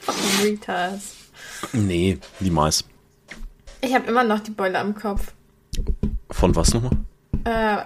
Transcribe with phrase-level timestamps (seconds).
[0.00, 1.16] Fucking Retards.
[1.72, 2.84] nee, niemals.
[3.80, 5.32] Ich habe immer noch die Beule am Kopf.
[6.30, 6.92] Von was nochmal?
[7.44, 7.76] Äh,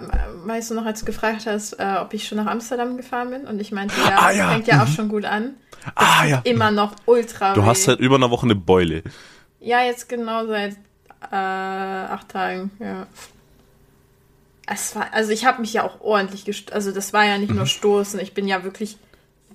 [0.45, 3.45] weißt du noch, als du gefragt hast, äh, ob ich schon nach Amsterdam gefahren bin?
[3.45, 4.49] Und ich meinte, ja, Ah, das ja.
[4.51, 5.55] fängt ja auch schon gut an.
[5.95, 6.41] Ah ja.
[6.43, 7.65] Immer noch ultra Du weh.
[7.65, 9.03] hast seit über einer Woche eine Beule.
[9.61, 10.73] Ja, jetzt genau seit
[11.31, 13.07] äh, acht Tagen, ja.
[14.67, 17.51] Es war, also ich habe mich ja auch ordentlich gest also das war ja nicht
[17.51, 17.57] Mhm.
[17.57, 18.97] nur Stoßen, ich bin ja wirklich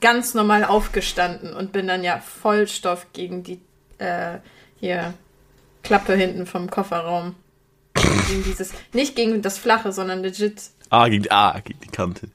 [0.00, 3.60] ganz normal aufgestanden und bin dann ja Vollstoff gegen die
[3.98, 4.38] äh,
[4.78, 5.12] hier
[5.82, 7.34] Klappe hinten vom Kofferraum.
[8.28, 12.28] gegen dieses, nicht gegen das Flache, sondern legit Ah, gegen, die- ah, gegen die Kante.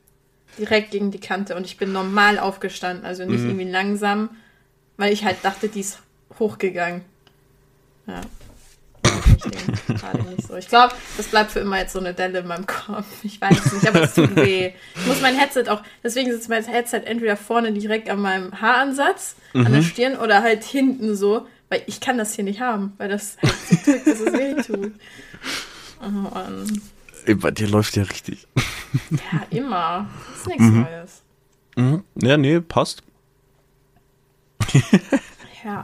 [0.58, 4.30] direkt gegen die Kante und ich bin normal aufgestanden, also nicht irgendwie langsam,
[4.98, 6.00] weil ich halt dachte, die ist
[6.39, 7.02] hochgegangen.
[8.08, 8.22] Ja.
[8.22, 8.95] Ich denke gerade nicht
[10.48, 10.55] so.
[10.55, 13.05] Ich glaube, das bleibt für immer jetzt so eine Delle in meinem Kopf.
[13.23, 14.73] Ich weiß nicht, aber es tut weh.
[14.95, 19.36] Ich muss mein Headset auch, deswegen sitzt mein Headset entweder vorne direkt an meinem Haaransatz,
[19.53, 23.09] an der Stirn oder halt hinten so, weil ich kann das hier nicht haben, weil
[23.09, 24.94] das halt so drückt, dass es weh tut.
[26.02, 26.30] Oh.
[27.26, 28.48] Ey, Bei dir läuft ja richtig.
[29.11, 30.08] Ja, immer.
[30.31, 31.22] Das ist nichts Neues.
[31.76, 32.03] Mhm.
[32.22, 33.02] Ja, nee, passt.
[35.64, 35.83] Ja,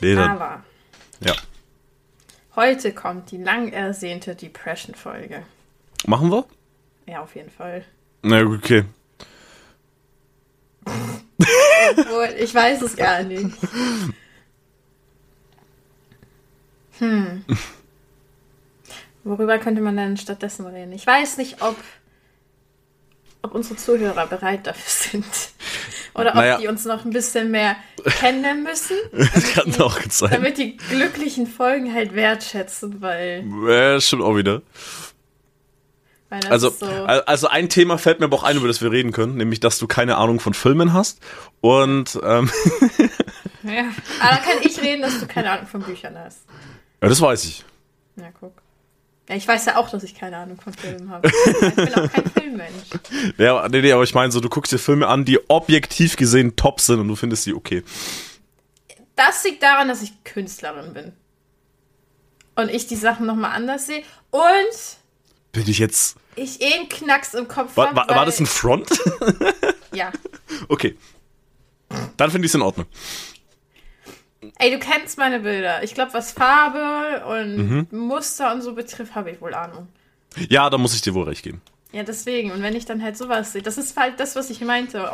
[0.00, 0.62] Nee, dann, aber
[1.20, 1.34] ja.
[2.58, 5.44] Heute kommt die lang ersehnte Depression-Folge.
[6.06, 6.44] Machen wir?
[7.06, 7.84] Ja, auf jeden Fall.
[8.22, 8.84] Na gut, okay.
[10.84, 13.56] Obwohl, ich weiß es gar nicht.
[16.98, 17.44] Hm.
[19.22, 20.90] Worüber könnte man denn stattdessen reden?
[20.90, 21.76] Ich weiß nicht, ob,
[23.42, 25.52] ob unsere Zuhörer bereit dafür sind.
[26.18, 26.58] Oder ob Naja.
[26.58, 27.76] die uns noch ein bisschen mehr
[28.18, 28.96] kennenlernen müssen.
[29.34, 30.30] Das kann auch gut sein.
[30.30, 34.62] Damit die glücklichen Folgen halt wertschätzen, weil, Ja, stimmt auch wieder.
[36.50, 36.84] Also, so.
[36.84, 39.60] al- also ein Thema fällt mir aber auch ein, über das wir reden können, nämlich,
[39.60, 41.20] dass du keine Ahnung von Filmen hast.
[41.62, 42.50] Und ähm,
[43.62, 43.84] Ja.
[44.20, 46.40] Aber dann kann ich reden, dass du keine Ahnung von Büchern hast.
[47.02, 47.64] ja, das weiß ich.
[48.16, 48.52] Ja, guck.
[49.28, 51.28] Ja, ich weiß ja auch, dass ich keine Ahnung von Filmen habe.
[51.28, 52.86] Ich bin auch kein Filmmensch.
[53.36, 56.56] Ja, nee, nee, aber ich meine so, du guckst dir Filme an, die objektiv gesehen
[56.56, 57.82] top sind und du findest sie okay.
[59.16, 61.12] Das liegt daran, dass ich Künstlerin bin.
[62.56, 64.02] Und ich die Sachen nochmal anders sehe.
[64.30, 64.42] Und
[65.52, 66.16] Bin ich jetzt.
[66.34, 68.88] ich eh einen Knacks im Kopf War, war, war das ein Front?
[69.92, 70.10] Ja.
[70.68, 70.96] okay.
[72.16, 72.86] Dann finde ich es in Ordnung.
[74.58, 75.82] Ey, du kennst meine Bilder.
[75.82, 77.22] Ich glaube, was Farbe
[77.56, 77.78] Mhm.
[77.90, 79.88] und Muster und so betrifft, habe ich wohl Ahnung.
[80.48, 81.60] Ja, da muss ich dir wohl recht geben.
[81.92, 82.52] Ja, deswegen.
[82.52, 85.08] Und wenn ich dann halt sowas sehe, das ist halt das, was ich meinte.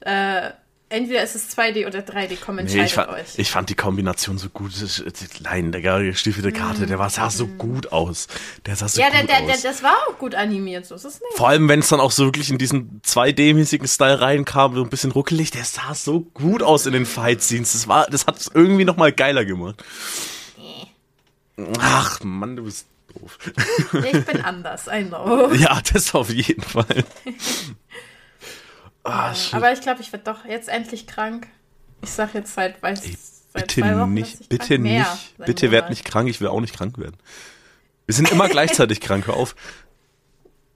[0.00, 0.50] Äh,
[0.92, 3.38] entweder ist es 2D oder 3D, komm, Nee, entscheidet ich, fand, euch.
[3.38, 4.72] ich fand die Kombination so gut.
[5.40, 8.28] Nein, der gestiefelte Karte, der war, sah so gut aus.
[8.66, 9.62] Der sah so ja, der, gut der, aus.
[9.62, 11.36] der, das war auch gut animiert, so ist es nicht.
[11.36, 14.90] Vor allem, wenn es dann auch so wirklich in diesen 2D-mäßigen Style reinkam, so ein
[14.90, 17.72] bisschen ruckelig, der sah so gut aus in den Fight-Scenes.
[17.72, 19.82] Das war, das hat es irgendwie noch mal geiler gemacht.
[21.78, 23.38] Ach, Mann, du bist doof.
[24.04, 25.52] Ich bin anders, I know.
[25.52, 27.04] ja, das auf jeden Fall.
[29.04, 29.34] Ah.
[29.52, 31.48] Aber ich glaube, ich werde doch jetzt endlich krank.
[32.02, 33.16] Ich sag jetzt seit, weiß, Ey,
[33.52, 36.48] seit bitte zwei Wochen, nicht, bitte mehr nicht, sein bitte werd nicht krank, ich will
[36.48, 37.16] auch nicht krank werden.
[38.06, 39.54] Wir sind immer gleichzeitig krank, hör auf.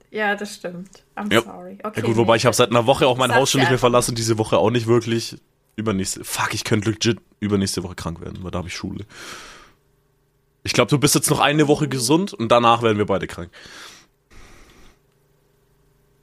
[0.09, 1.03] Ja, das stimmt.
[1.15, 1.41] I'm Ja.
[1.41, 1.77] sorry.
[1.83, 3.79] Okay, Ja gut, wobei ich habe seit einer Woche auch mein Haus schon nicht mehr
[3.79, 5.37] verlassen, diese Woche auch nicht wirklich.
[5.75, 9.05] Übernächste, fuck, ich könnte legit übernächste Woche krank werden, weil da habe ich Schule.
[10.63, 13.51] Ich glaube, du bist jetzt noch eine Woche gesund und danach werden wir beide krank.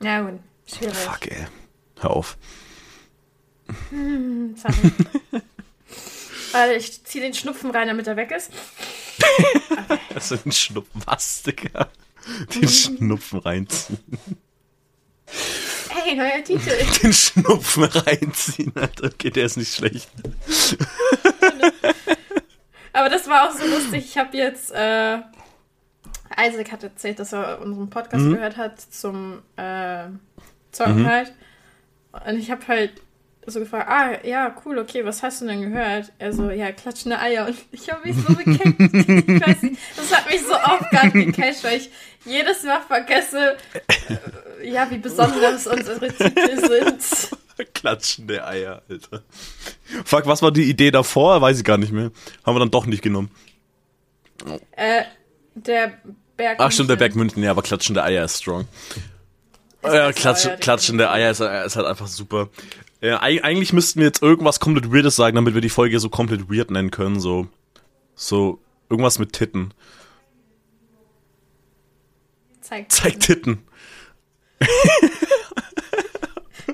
[0.02, 0.40] Ja, gut.
[0.66, 0.94] Schwierig.
[0.94, 1.46] Fuck, ey.
[2.04, 2.36] Hör auf.
[3.90, 4.92] Sorry.
[6.52, 8.50] Weil ich ziehe den Schnupfen rein, damit er weg ist.
[10.12, 11.02] Das ist ein Schnupfen.
[11.06, 11.88] Was, Digga?
[12.54, 13.98] Den Schnupfen reinziehen.
[15.88, 16.70] Hey, neuer Titel.
[17.02, 19.06] Den Schnupfen reinziehen, Alter.
[19.06, 20.08] Okay, der ist nicht schlecht.
[22.92, 24.04] Aber das war auch so lustig.
[24.04, 25.16] Ich habe jetzt, äh,
[26.38, 28.34] Isaac hat erzählt, dass er unseren Podcast Mhm.
[28.34, 30.04] gehört hat zum äh,
[30.70, 31.32] Zocken halt.
[32.26, 32.92] Und ich habe halt
[33.46, 36.12] so gefragt, ah, ja, cool, okay, was hast du denn gehört?
[36.18, 37.46] Er so, ja, klatschende Eier.
[37.46, 38.80] Und ich habe mich so bekeckt.
[39.28, 41.90] ich weiß nicht, das hat mich so oft gar nicht gecatcht, weil ich
[42.24, 43.56] jedes Mal vergesse,
[44.60, 47.74] äh, ja, wie besonders unsere Titel sind.
[47.74, 49.22] Klatschende Eier, Alter.
[50.04, 51.40] Fuck, was war die Idee davor?
[51.40, 52.10] Weiß ich gar nicht mehr.
[52.44, 53.30] Haben wir dann doch nicht genommen.
[54.72, 55.02] Äh,
[55.54, 55.98] der
[56.36, 56.56] Berg.
[56.58, 56.96] Ach stimmt, der.
[56.96, 58.66] Berg München, ja, aber klatschende Eier ist strong.
[59.84, 62.48] Ja, klatsch, ja, klatschende Eier ist, äh, ist halt einfach super.
[63.00, 66.08] Ja, eig- eigentlich müssten wir jetzt irgendwas komplett Weirdes sagen, damit wir die Folge so
[66.08, 67.48] komplett weird nennen können, so.
[68.14, 69.74] So, irgendwas mit Titten.
[72.60, 73.62] Zeig, Zeig Titten.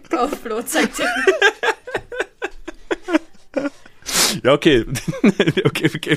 [0.09, 1.25] Go, Flo, zeig Titten.
[4.43, 4.85] Ja, okay.
[5.65, 6.17] okay, okay,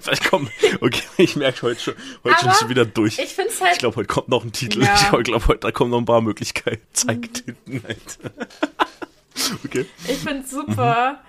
[0.00, 0.50] vielleicht kommt.
[0.80, 1.94] Okay, ich merke heute schon,
[2.24, 3.18] heute Aber schon wieder durch.
[3.18, 3.72] Ich finde es halt.
[3.72, 4.82] Ich glaube, heute kommt noch ein Titel.
[4.82, 4.94] Ja.
[5.18, 6.82] Ich glaube, heute da kommen noch ein paar Möglichkeiten.
[6.92, 8.32] Zeig Titten, Alter.
[9.64, 9.84] Okay.
[10.06, 11.20] Ich finde super,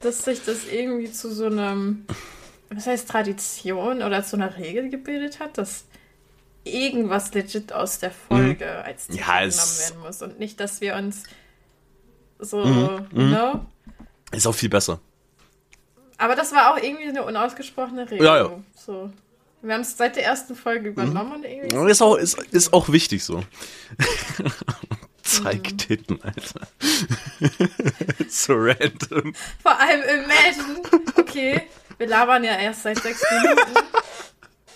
[0.00, 2.04] dass sich das irgendwie zu so einem,
[2.70, 5.84] was heißt Tradition oder zu einer Regel gebildet hat, dass
[6.64, 9.26] irgendwas legit aus der Folge als Titel Mhm.
[9.26, 11.22] Ja, es- genommen werden muss und nicht, dass wir uns
[12.38, 13.30] so, Mhm.
[13.30, 13.66] ne?
[14.32, 15.00] Ist auch viel besser.
[16.24, 18.24] Aber das war auch irgendwie eine unausgesprochene Regel.
[18.24, 18.50] Ja, ja.
[18.74, 19.12] So.
[19.60, 21.90] Wir haben es seit der ersten Folge übernommen und irgendwie.
[21.90, 23.44] Ist auch, ist, ist auch wichtig so.
[25.22, 25.76] Zeig Mhm.
[25.78, 26.66] Titten, Alter.
[28.30, 29.34] so random.
[29.62, 30.80] Vor allem imagine,
[31.18, 31.62] okay,
[31.98, 33.72] wir labern ja erst seit sechs Minuten.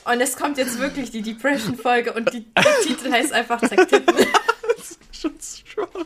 [0.05, 4.27] Und es kommt jetzt wirklich die Depression-Folge und die, der Titel heißt einfach Zack Titten.
[5.13, 6.05] Schon strong.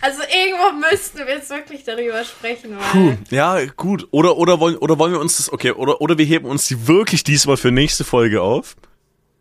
[0.00, 2.76] Also irgendwo müssten wir jetzt wirklich darüber sprechen.
[2.92, 4.08] Puh, ja, gut.
[4.10, 6.86] Oder, oder, wollen, oder wollen wir uns das, okay, oder, oder wir heben uns die
[6.88, 8.76] wirklich diesmal für nächste Folge auf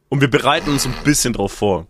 [0.09, 1.88] und wir bereiten uns ein bisschen drauf vor.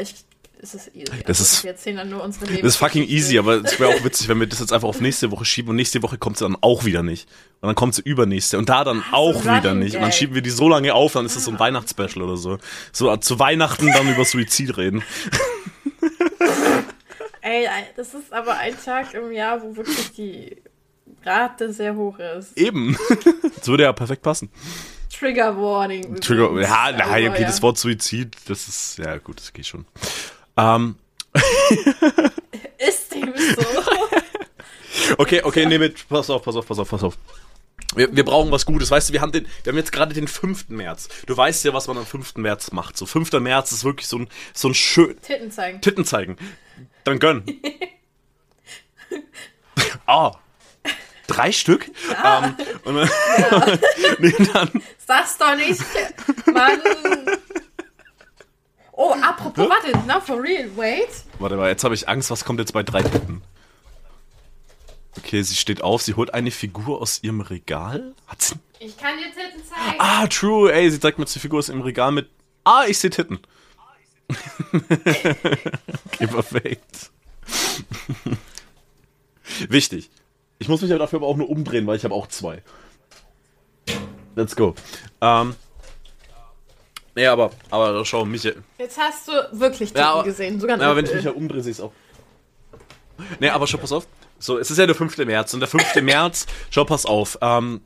[0.00, 0.14] Ich,
[0.60, 1.04] es ist easy.
[1.26, 3.94] Das Also, ist- wir erzählen dann nur unsere Das ist fucking easy, aber es wäre
[3.94, 6.38] auch witzig, wenn wir das jetzt einfach auf nächste Woche schieben und nächste Woche kommt
[6.38, 7.28] sie dann auch wieder nicht.
[7.60, 9.94] Und dann kommt sie übernächste und da dann so auch ein wieder nicht.
[9.96, 12.36] Und dann schieben wir die so lange auf, dann ist es so ein Weihnachtsspecial oder
[12.36, 12.58] so.
[12.92, 15.02] So zu Weihnachten dann über Suizid reden.
[17.44, 20.56] Ey, das ist aber ein Tag im Jahr, wo wirklich die
[21.22, 22.56] Rate sehr hoch ist.
[22.56, 22.96] Eben.
[23.56, 24.50] Das würde ja perfekt passen.
[25.10, 26.20] Trigger Warning.
[26.20, 26.68] Trigger, übrigens.
[26.70, 27.46] ja, nein, Also, okay, ja.
[27.46, 29.86] das Wort Suizid, das ist, ja gut, das geht schon.
[30.56, 30.96] Ähm,
[32.78, 35.14] Ist dem so.
[35.18, 37.18] okay, okay, nee, mit, pass auf, pass auf, pass auf, pass auf.
[37.94, 40.28] Wir, wir brauchen was Gutes, weißt du, wir haben den, wir haben jetzt gerade den
[40.28, 40.68] 5.
[40.68, 41.08] März.
[41.26, 42.36] Du weißt ja, was man am 5.
[42.36, 42.96] März macht.
[42.96, 43.32] So 5.
[43.32, 45.80] März ist wirklich so ein, so ein schön, Titten zeigen.
[45.80, 46.36] Titten zeigen.
[47.04, 47.44] Dann gönn.
[50.06, 50.32] Ah.
[51.26, 51.90] Drei Stück?
[52.22, 53.08] Ähm, und dann,
[54.18, 55.80] nee, dann, Sag's doch nicht,
[56.52, 56.78] Mann.
[58.92, 61.08] Oh, apropos, warte, now for real, wait.
[61.38, 63.42] warte mal, jetzt habe ich Angst, was kommt jetzt bei drei Titten?
[65.16, 68.14] Okay, sie steht auf, sie holt eine Figur aus ihrem Regal.
[68.26, 68.56] Hat sie.
[68.78, 69.96] Ich kann dir Titten zeigen.
[69.98, 72.28] Ah, true, ey, sie zeigt mir die Figur aus ihrem Regal mit.
[72.64, 73.40] Ah, ich sehe Titten.
[74.72, 77.10] okay, perfekt.
[79.68, 80.10] Wichtig.
[80.58, 82.62] Ich muss mich aber dafür aber auch nur umdrehen, weil ich habe auch zwei.
[84.36, 84.74] Let's go.
[85.20, 85.54] Ähm.
[87.14, 88.62] Nee, aber, aber schau, Michael.
[88.78, 91.30] Jetzt hast du wirklich Titten Ja, aber- gesehen, sogar Ja, aber wenn ich mich ja
[91.30, 91.92] umdrehe, sehe ich es auch.
[93.38, 94.06] Nee, aber schau, pass auf.
[94.40, 95.16] So, es ist ja der 5.
[95.18, 95.94] März und der 5.
[96.02, 97.38] März, schau, pass auf.
[97.40, 97.82] Ähm,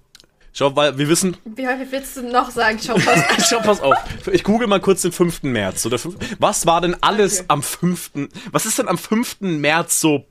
[0.53, 3.97] schau, weil wir wissen, Wie häufig willst du noch sagen, schau pass Schau, pass auf.
[4.33, 5.43] Ich google mal kurz den 5.
[5.45, 5.83] März.
[5.83, 6.17] So, der 5.
[6.39, 7.45] Was war denn alles Okay.
[7.49, 8.11] am 5.
[8.53, 9.37] Was ist denn am 5.
[9.41, 10.25] März so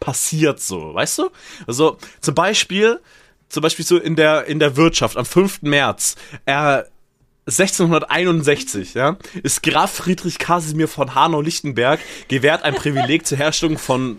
[0.00, 1.30] passiert so, weißt du?
[1.66, 3.00] Also zum Beispiel,
[3.48, 5.62] zum Beispiel so in der, in der Wirtschaft am 5.
[5.62, 6.82] März, äh,
[7.46, 14.16] 1661, ja, ist Graf Friedrich Casimir von Hanau-Lichtenberg gewährt ein Privileg zur Herstellung von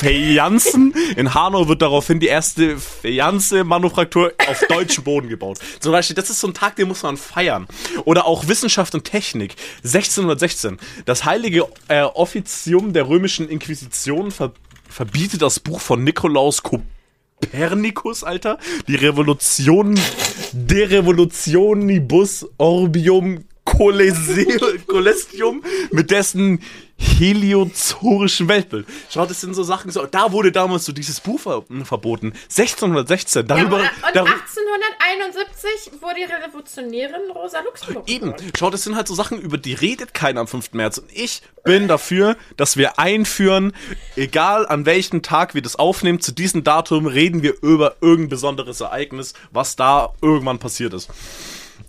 [0.00, 0.92] Fayanzen.
[1.16, 5.58] In Hanau wird daraufhin die erste Fayanze-Manufaktur auf deutschem Boden gebaut.
[5.78, 7.68] Zum Beispiel, das ist so ein Tag, den muss man feiern.
[8.04, 9.54] Oder auch Wissenschaft und Technik.
[9.84, 10.78] 1616.
[11.04, 14.52] Das heilige äh, Offizium der römischen Inquisition ver
[14.88, 16.64] verbietet das Buch von Nikolaus
[17.40, 18.58] Kopernikus, Alter.
[18.86, 19.98] Die Revolution,
[20.52, 23.44] de Revolutionibus Orbium
[24.86, 26.60] Colestium mit dessen
[27.00, 28.86] heliozorischen Weltbild.
[29.10, 32.32] Schaut, das sind so Sachen, so, da wurde damals so dieses Buch ver verboten.
[32.48, 38.08] 1616, Ja, darüber, und darüber 1871 wurde die Revolutionärin Rosa Luxemburg.
[38.08, 38.52] Eben, geboren.
[38.58, 40.72] schau, das sind halt so Sachen, über die redet keiner am 5.
[40.72, 40.98] März.
[40.98, 43.72] Und ich bin dafür, dass wir einführen,
[44.16, 48.80] egal an welchem Tag wir das aufnehmen, zu diesem Datum reden wir über irgendein besonderes
[48.80, 51.08] Ereignis, was da irgendwann passiert ist.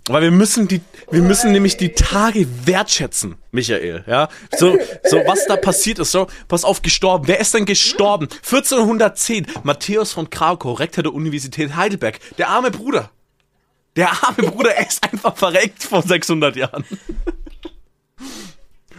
[0.08, 0.80] Weil wir müssen die,
[1.10, 4.28] wir müssen nämlich die Tage wertschätzen, Michael, ja.
[4.56, 7.28] So, so, was da passiert ist, so, pass auf, gestorben.
[7.28, 8.28] Wer ist denn gestorben?
[8.30, 13.10] 1410, Matthäus von Krakau, Rektor der Universität Heidelberg, der arme Bruder.
[13.94, 16.84] Der arme Bruder, er ist einfach verreckt vor 600 Jahren.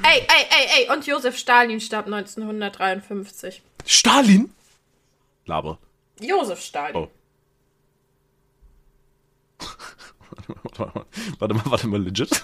[0.03, 3.61] Ey, ey, ey, ey, und Josef Stalin starb 1953.
[3.85, 4.53] Stalin?
[5.45, 5.79] Laber.
[6.19, 6.95] Josef Stalin.
[6.95, 7.09] Oh.
[11.39, 12.43] Warte mal, warte mal, legit.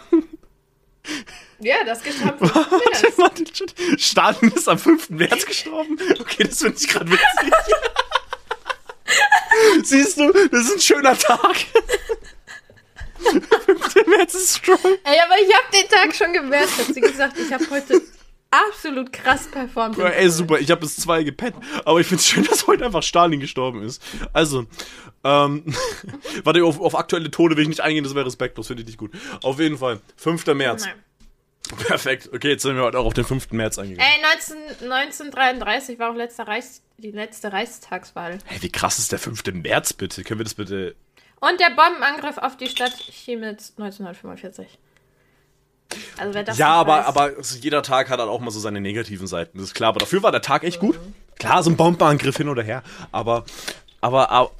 [1.59, 2.39] Ja, das geschafft.
[2.39, 3.73] Warte mal, legit.
[3.97, 5.09] Stalin ist am 5.
[5.09, 5.97] März gestorben?
[6.19, 7.53] Okay, das finde ich gerade witzig.
[9.83, 11.55] Siehst du, das ist ein schöner Tag.
[13.19, 14.07] 5.
[14.07, 14.79] März ist strong.
[15.03, 16.95] Ey, aber ich habe den Tag schon gewertschätzt.
[16.95, 18.01] Wie gesagt, ich habe heute
[18.51, 19.97] absolut krass performt.
[19.97, 21.55] Ja, ey, super, ich habe bis zwei gepennt.
[21.85, 24.01] Aber ich find's schön, dass heute einfach Stalin gestorben ist.
[24.33, 24.65] Also,
[25.23, 25.63] ähm,
[26.43, 28.97] warte, auf, auf aktuelle Tode will ich nicht eingehen, das wäre respektlos, finde ich nicht
[28.97, 29.11] gut.
[29.43, 30.45] Auf jeden Fall, 5.
[30.47, 30.85] März.
[30.85, 30.95] Nein.
[31.87, 33.51] Perfekt, okay, jetzt sind wir heute auch auf den 5.
[33.51, 34.11] März eingegangen.
[34.11, 34.21] Ey,
[34.79, 38.39] 19, 1933 war auch letzter Reichs, die letzte Reichstagswahl.
[38.45, 39.43] Hey, wie krass ist der 5.
[39.53, 40.23] März bitte?
[40.23, 40.95] Können wir das bitte.
[41.39, 44.79] Und der Bombenangriff auf die Stadt Chemnitz 1945.
[46.17, 47.05] Also wer das ja, aber, weiß.
[47.05, 47.31] aber
[47.61, 49.89] jeder Tag hat halt auch mal so seine negativen Seiten, das ist klar.
[49.89, 50.99] Aber dafür war der Tag echt gut.
[51.37, 52.83] Klar, so ein Bombenangriff hin oder her.
[53.11, 53.45] Aber,
[54.01, 54.51] aber, aber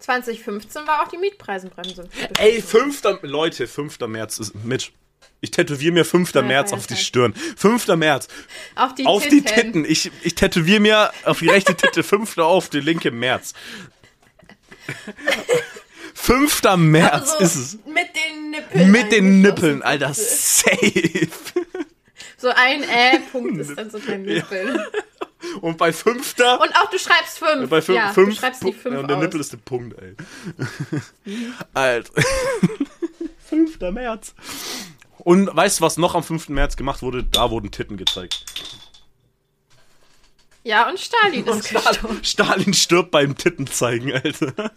[0.00, 2.08] 2015 war auch die Mietpreisenbremse.
[2.38, 3.02] Ey, 5.
[3.22, 4.00] Leute, 5.
[4.00, 4.92] März ist mit.
[5.40, 6.34] Ich tätowiere mir 5.
[6.34, 6.96] Ja, März auf die.
[6.96, 7.34] Stirn.
[7.34, 7.88] 5.
[7.88, 8.28] März.
[8.74, 9.38] Auf die auf Titten.
[9.38, 9.84] die Titten.
[9.84, 12.38] Ich, ich tätowiere mir auf die rechte Titte 5.
[12.38, 13.54] auf die linke März.
[16.14, 16.62] 5.
[16.76, 17.78] März So, ist es.
[17.86, 18.90] Mit den Nippeln.
[18.90, 19.40] Mit den.
[19.40, 20.14] Nippeln, Alter.
[20.14, 21.28] Safe.
[22.38, 24.90] So ein Äh-Punkt ist dann so kein Nippel.
[25.60, 26.34] Und bei 5.
[26.38, 27.70] Und auch du schreibst fünf.
[27.70, 27.96] bei 5.
[27.96, 29.22] ja, du schreibst die fünf ja, und der aus.
[29.22, 30.16] Nippel ist der Punkt, ey.
[31.74, 32.22] Alter.
[33.48, 33.80] 5.
[33.92, 34.34] März.
[35.18, 36.48] Und weißt du, was noch am 5.
[36.48, 37.24] März gemacht wurde?
[37.24, 38.44] Da wurden Titten gezeigt.
[40.64, 42.24] Ja, und Stalin ist gestorben.
[42.24, 44.72] Stalin stirbt beim Titten zeigen, Alter.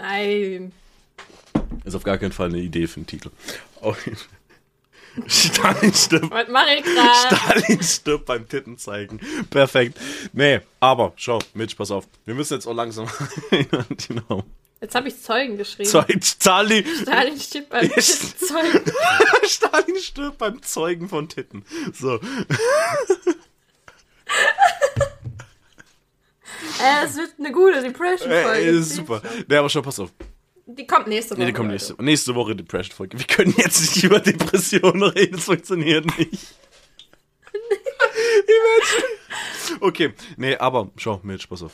[0.00, 0.72] Nein.
[1.84, 3.30] Ist auf gar keinen Fall eine Idee für einen Titel.
[5.26, 6.30] Stalin stirbt.
[6.30, 7.36] Was mache ich gerade?
[7.36, 9.20] Stalin stirbt beim Titten zeigen.
[9.50, 9.98] Perfekt.
[10.32, 12.06] Nee, aber schau, Mitch, pass auf.
[12.24, 13.08] Wir müssen jetzt auch langsam.
[14.08, 14.44] genau.
[14.82, 15.90] Jetzt habe ich Zeugen geschrieben.
[15.90, 18.34] Zeug, Stalin, Stalin steht beim Yes.
[18.38, 18.80] Zeugen.
[19.46, 21.66] Stalin stirbt beim Zeugen von Titten.
[21.92, 22.18] So.
[26.82, 28.50] Äh, es wird eine gute Depression-Folge.
[28.50, 29.22] Ey, ist super.
[29.48, 30.10] Nee, aber schau, pass auf.
[30.66, 31.40] Die kommt nächste Woche.
[31.40, 31.84] Nee, die kommt Leute.
[31.84, 33.18] nächste, nächste Woche Depression-Folge.
[33.18, 36.54] Wir können jetzt nicht über Depressionen reden, das funktioniert nicht.
[38.46, 39.80] Imagine.
[39.80, 41.72] okay, nee, aber schau, Mitch, pass auf.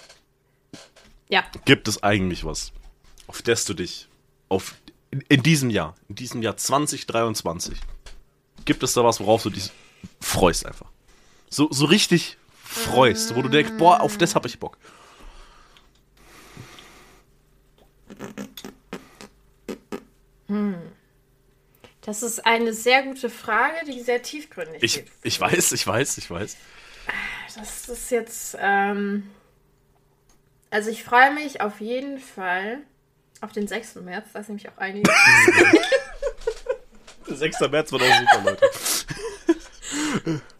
[1.28, 1.45] Ja.
[1.64, 2.73] Gibt es eigentlich was,
[3.26, 4.09] auf das du dich
[4.49, 4.75] auf
[5.11, 7.78] in, in diesem Jahr, in diesem Jahr 2023,
[8.64, 9.71] gibt es da was, worauf du dich
[10.21, 10.90] freust einfach?
[11.49, 14.79] So, so richtig freust, wo du denkst, boah, auf das hab ich Bock.
[22.03, 25.09] Das ist eine sehr gute Frage, die sehr tiefgründig Ich, ist.
[25.25, 26.57] ich weiß, ich weiß, ich weiß.
[27.57, 29.29] Das ist jetzt, ähm,
[30.71, 32.79] also ich freue mich auf jeden Fall
[33.41, 33.97] auf den 6.
[33.97, 35.11] März, da ist nämlich auch einige.
[37.27, 37.61] 6.
[37.71, 38.71] März wird auch super, Leute.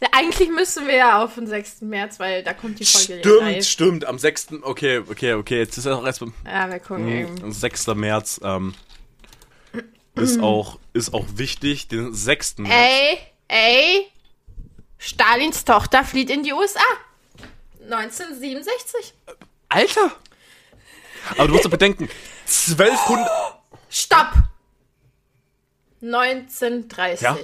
[0.01, 1.83] Ja, Eigentlich müssen wir ja auf den 6.
[1.83, 3.65] März, weil da kommt die Folge Stimmt, live.
[3.67, 4.05] stimmt.
[4.05, 4.49] Am 6.
[4.63, 5.59] Okay, okay, okay.
[5.59, 7.43] Jetzt ist ja auch erst beim Ja, wir gucken eben.
[7.43, 7.87] am 6.
[7.89, 8.41] März.
[8.43, 8.75] Ähm,
[10.15, 11.89] ist, auch, ist auch wichtig.
[11.89, 12.59] Den 6.
[12.59, 12.75] März.
[12.75, 14.07] Ey, ey,
[14.99, 16.81] Stalins Tochter flieht in die USA.
[17.91, 19.15] 1967.
[19.69, 20.13] Alter!
[21.37, 22.09] Aber du musst doch bedenken,
[22.47, 23.29] 1200.
[23.91, 24.33] Stopp!
[26.03, 27.21] 1930.
[27.23, 27.39] Ja?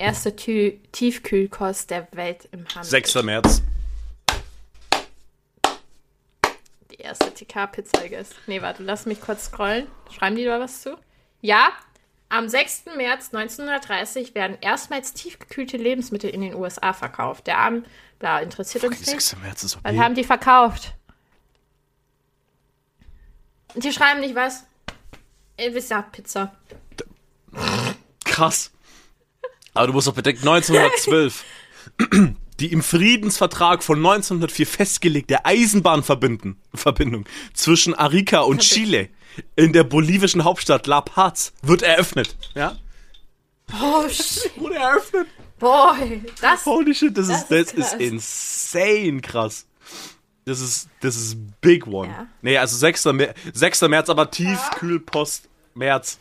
[0.00, 2.84] Erste Tü Tiefkühlkost der Welt im Handel.
[2.84, 3.22] 6.
[3.22, 3.62] März.
[6.90, 8.34] Die erste TK-Pizza gegessen.
[8.46, 9.86] Nee, warte, lass mich kurz scrollen.
[10.10, 10.96] Schreiben die da was zu?
[11.42, 11.68] Ja,
[12.30, 12.84] am 6.
[12.96, 17.46] März 1930 werden erstmals tiefgekühlte Lebensmittel in den USA verkauft.
[17.46, 17.86] Der Abend,
[18.18, 19.10] bla, interessiert uns Die nicht.
[19.10, 19.36] 6.
[19.42, 19.98] März ist okay.
[19.98, 20.94] haben die verkauft?
[23.74, 24.64] Die schreiben nicht was.
[25.58, 26.56] Wisst ja, Pizza.
[28.24, 28.72] Krass.
[29.74, 31.44] Aber du musst doch bedenken, 1912.
[32.60, 36.56] Die im Friedensvertrag von 1904 festgelegte Eisenbahnverbindung
[37.54, 39.08] zwischen Arica und Chile
[39.56, 42.36] in der bolivischen Hauptstadt La Paz wird eröffnet.
[42.54, 42.76] Ja?
[43.80, 44.50] Oh, shit.
[44.56, 45.28] Wurde eröffnet.
[45.58, 46.66] Boy, das.
[46.66, 49.66] Holy shit, das, Das ist, das ist ist, insane krass.
[50.46, 52.08] Das ist, das ist big one.
[52.08, 52.26] Ja.
[52.42, 53.04] Nee, also 6.
[53.06, 53.82] März, 6.
[53.82, 56.18] März, aber Tiefkühlpost März.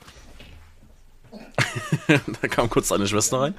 [2.41, 3.55] da kam kurz deine Schwester rein.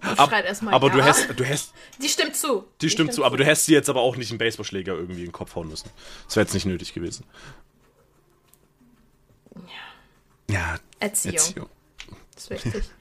[0.00, 0.30] Ab,
[0.66, 1.04] aber du ja.
[1.06, 2.64] hast, du hast, Die stimmt zu.
[2.80, 5.26] die stimmt zu, aber du hättest sie jetzt aber auch nicht einen Baseballschläger irgendwie in
[5.28, 5.90] den Kopf hauen müssen.
[6.26, 7.24] Das wäre jetzt nicht nötig gewesen.
[10.48, 11.34] Ja, Erziehung.
[11.34, 11.68] Erziehung.
[12.34, 12.84] Das ist wichtig.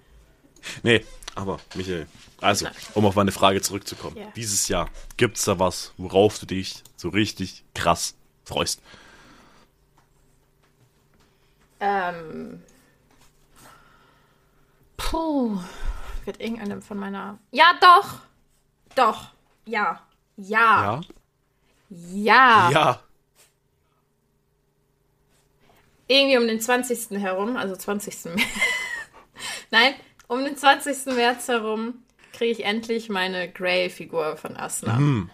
[0.82, 2.08] Nee, aber Michael,
[2.42, 4.18] also, um auf meine Frage zurückzukommen.
[4.18, 4.32] Ja.
[4.36, 8.82] Dieses Jahr, gibt's da was, worauf du dich so richtig krass freust?
[11.80, 12.64] ähm.
[14.98, 15.58] Puh.
[16.26, 17.38] Wird irgendeinem von meiner.
[17.52, 18.20] Ja, doch.
[18.96, 19.28] Doch.
[19.66, 20.02] Ja.
[20.38, 21.02] Ja.
[21.02, 21.02] Ja?
[21.90, 22.70] Ja.
[22.72, 23.00] Ja.
[26.08, 27.20] Irgendwie um den 20.
[27.20, 28.26] herum, also 20.
[28.26, 28.42] März.
[29.72, 29.96] Nein,
[30.28, 31.16] um den 20.
[31.16, 34.98] März herum kriege ich endlich meine Grey-Figur von Asna.
[34.98, 35.30] Hm.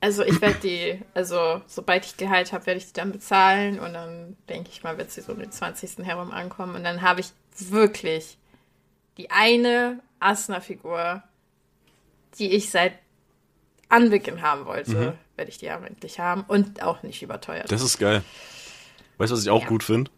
[0.00, 3.92] Also ich werde die, also sobald ich Gehalt habe, werde ich die dann bezahlen und
[3.94, 6.04] dann denke ich mal, wird sie so um den 20.
[6.06, 8.38] herum ankommen und dann habe ich wirklich
[9.16, 11.22] die eine Asna-Figur,
[12.38, 12.92] die ich seit
[13.88, 15.12] Anbeginn haben wollte, Mhm.
[15.36, 17.72] werde ich die aber endlich haben und auch nicht überteuert.
[17.72, 18.22] Das ist geil.
[19.16, 19.68] Weißt du, was ich auch Ja.
[19.68, 20.10] gut finde?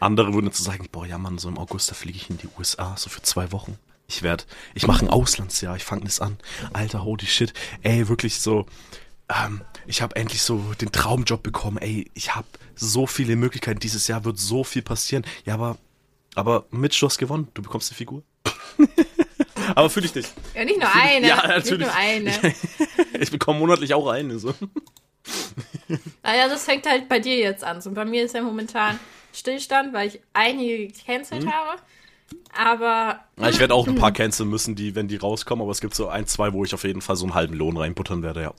[0.00, 2.48] Andere würden jetzt sagen, boah, ja Mann, so im August, da fliege ich in die
[2.58, 3.78] USA, so für zwei Wochen.
[4.08, 6.38] Ich werde, ich mache ein Auslandsjahr, ich fange das an.
[6.72, 7.52] Alter, holy shit.
[7.82, 8.66] Ey, wirklich so,
[9.28, 11.78] ähm, ich habe endlich so den Traumjob bekommen.
[11.78, 13.80] Ey, ich habe so viele Möglichkeiten.
[13.80, 15.24] Dieses Jahr wird so viel passieren.
[15.44, 15.76] Ja, aber,
[16.34, 17.48] aber Mitch, du hast gewonnen.
[17.54, 18.22] Du bekommst eine Figur.
[19.74, 20.26] aber fühle ich dich.
[20.54, 21.26] Ja, nicht nur eine.
[21.26, 21.86] Ja, Nicht natürlich.
[21.86, 22.32] nur eine.
[23.20, 24.38] Ich bekomme monatlich auch eine.
[24.38, 24.54] So.
[26.22, 27.80] Naja, das fängt halt bei dir jetzt an.
[27.80, 28.98] So, bei mir ist ja momentan
[29.32, 31.52] Stillstand, weil ich einige gecancelt Mhm.
[31.52, 31.80] habe.
[32.56, 35.80] Aber Ja, ich werde auch ein paar canceln müssen, die, wenn die rauskommen, aber es
[35.80, 38.42] gibt so ein, zwei, wo ich auf jeden Fall so einen halben Lohn reinbuttern werde,
[38.42, 38.54] ja.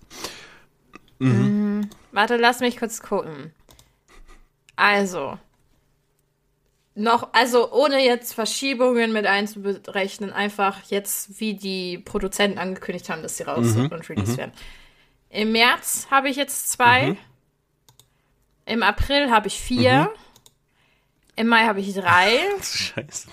[2.11, 3.53] Warte, lass mich kurz gucken.
[4.75, 5.37] Also.
[6.95, 13.37] Noch, also ohne jetzt Verschiebungen mit einzuberechnen, einfach jetzt, wie die Produzenten angekündigt haben, dass
[13.37, 14.51] sie raus Mhm, und released werden.
[15.29, 17.09] Im März habe ich jetzt zwei.
[17.09, 17.17] Mhm.
[18.65, 20.11] Im April habe ich vier.
[21.35, 22.39] Im Mai habe ich drei.
[22.63, 23.29] Scheiße.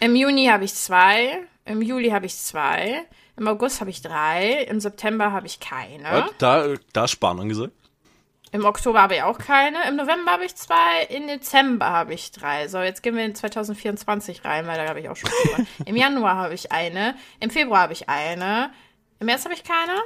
[0.00, 1.46] Im Juni habe ich zwei.
[1.66, 3.04] Im Juli habe ich zwei.
[3.36, 4.64] Im August habe ich drei.
[4.64, 6.26] Im September habe ich keine.
[6.38, 7.72] Da, da ist Spahn angesagt.
[8.52, 9.88] Im Oktober habe ich auch keine.
[9.88, 11.04] Im November habe ich zwei.
[11.08, 12.68] Im Dezember habe ich drei.
[12.68, 15.30] So, jetzt gehen wir in 2024 rein, weil da habe ich auch schon.
[15.86, 17.14] Im Januar habe ich eine.
[17.40, 18.70] Im Februar habe ich eine.
[19.20, 19.98] Im März habe ich keine.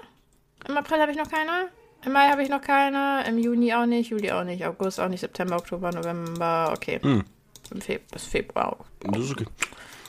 [0.68, 1.70] Im April habe ich noch keine.
[2.04, 3.24] Im Mai habe ich noch keine.
[3.26, 4.10] Im Juni auch nicht.
[4.10, 4.64] Juli auch nicht.
[4.64, 5.20] August auch nicht.
[5.20, 6.72] September, Oktober, November.
[6.76, 7.00] Okay.
[7.02, 8.86] Im Fe bis Februar auch.
[9.00, 9.46] Das ist okay.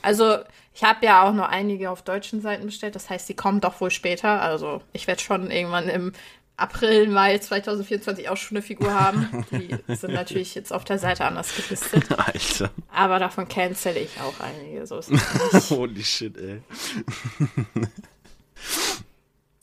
[0.03, 0.37] Also,
[0.77, 2.93] ich habe ja auch nur einige auf deutschen Seiten bestellt.
[2.93, 4.43] Das heißt, die kommen doch wohl später.
[4.43, 6.13] Also, ich werde schon irgendwann im
[6.55, 9.43] April, Mai 2024 auch schon eine Figur haben.
[9.49, 12.05] Die sind natürlich jetzt auf der Seite anders gelistet.
[12.19, 12.69] Alter.
[12.91, 14.85] Aber davon cancel ich auch einige.
[14.85, 15.01] So.
[15.75, 16.61] Holy shit, ey.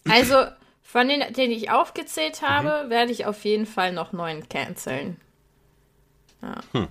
[0.08, 0.46] Also,
[0.82, 5.20] von denen, denen ich aufgezählt habe, werde ich auf jeden Fall noch neun canceln.
[6.42, 6.88] Ja.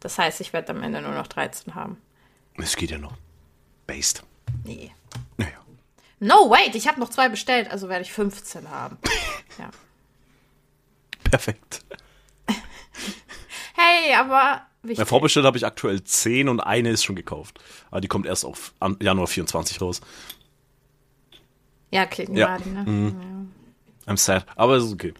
[0.00, 2.02] Das heißt, ich werde am Ende nur noch 13 haben.
[2.58, 3.14] Es geht ja noch.
[3.86, 4.22] Based.
[4.64, 4.92] Nee.
[5.36, 5.52] Naja.
[6.20, 8.96] No, wait, ich habe noch zwei bestellt, also werde ich 15 haben.
[9.58, 9.70] Ja.
[11.30, 11.84] Perfekt.
[13.74, 14.98] Hey, aber wichtig.
[14.98, 17.58] Ja, vorbestellt habe ich aktuell 10 und eine ist schon gekauft.
[17.90, 20.00] Aber die kommt erst auf an- Januar 24 raus.
[21.90, 22.56] Ja, klicken Ja.
[22.56, 23.48] gerade, ne?
[24.06, 24.46] I'm sad.
[24.56, 25.12] Aber es ist okay.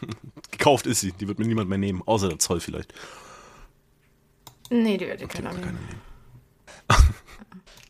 [0.50, 1.12] gekauft ist sie.
[1.12, 2.02] Die wird mir niemand mehr nehmen.
[2.04, 2.92] Außer der Zoll vielleicht.
[4.70, 5.78] Nee, die werde ich keiner Keine nehmen.
[5.86, 6.00] nehmen.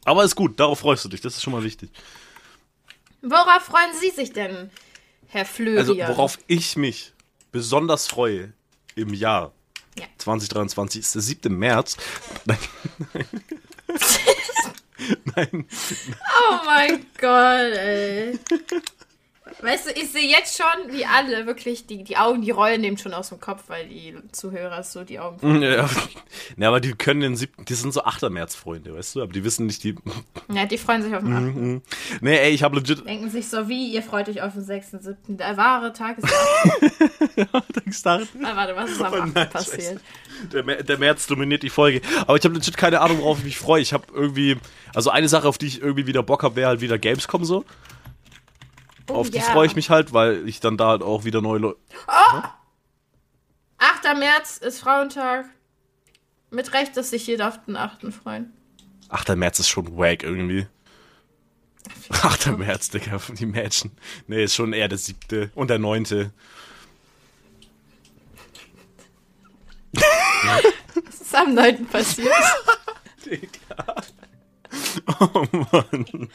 [0.04, 0.58] Aber ist gut.
[0.58, 1.20] Darauf freust du dich.
[1.20, 1.90] Das ist schon mal wichtig.
[3.22, 4.70] Worauf freuen Sie sich denn,
[5.28, 5.78] Herr Flörian?
[5.78, 7.12] Also, worauf ich mich
[7.52, 8.52] besonders freue
[8.96, 9.52] im Jahr
[9.98, 10.06] Ja.
[10.18, 11.56] 2023 ist der 7.
[11.56, 11.96] März.
[12.44, 12.58] Nein.
[15.36, 15.66] Nein.
[16.40, 18.38] Oh mein Gott, ey.
[19.61, 22.96] Weißt du, ich sehe jetzt schon, wie alle wirklich, die, die Augen, die rollen dem
[22.96, 25.62] schon aus dem Kopf, weil die Zuhörer so die Augen.
[25.62, 25.88] Ja,
[26.57, 27.64] ja, aber die können den 7.
[27.64, 28.31] Die sind so 8.
[28.31, 29.22] März-Freunde, weißt du?
[29.22, 29.96] Aber die wissen nicht, die.
[30.52, 31.42] Ja, die freuen sich auf den 8.
[31.42, 31.83] Mhm.
[32.20, 33.05] Nee, ey, ich habe legit.
[33.07, 35.14] Denken sich so, wie, ihr freut euch auf den 6.7.
[35.37, 36.33] Der wahre Tag ist
[37.37, 37.85] der 8.
[37.85, 38.28] gestartet.
[38.42, 39.35] Ah, warte, was ist am Oh 8.
[39.35, 40.00] nein, passiert?
[40.52, 42.00] Der, der März dominiert die Folge.
[42.22, 43.83] Aber ich habe legit keine Ahnung, worauf ich mich freue.
[43.83, 44.57] Ich habe irgendwie.
[44.94, 47.64] Also eine Sache, auf die ich irgendwie wieder Bock habe, wäre halt wieder Gamescom so.
[49.08, 49.44] Oh, auf die ja.
[49.44, 51.78] freue ich mich halt, weil ich dann da halt auch wieder neue Leute.
[53.78, 54.18] 8.
[54.18, 55.46] März ist Frauentag.
[56.50, 58.12] Mit Recht, dass sich jeder auf den 8.
[58.12, 58.52] freuen.
[59.08, 59.36] 8.
[59.36, 60.66] März ist schon wack irgendwie.
[62.10, 62.58] 8.
[62.58, 63.92] März, Digga, die Mädchen.
[64.26, 65.50] Nee, ist schon eher der 7.
[65.54, 66.30] und der 9.
[70.94, 71.86] Was ist am 9.
[71.86, 72.32] passiert?
[73.24, 74.02] Digga.
[75.20, 76.30] Oh Mann.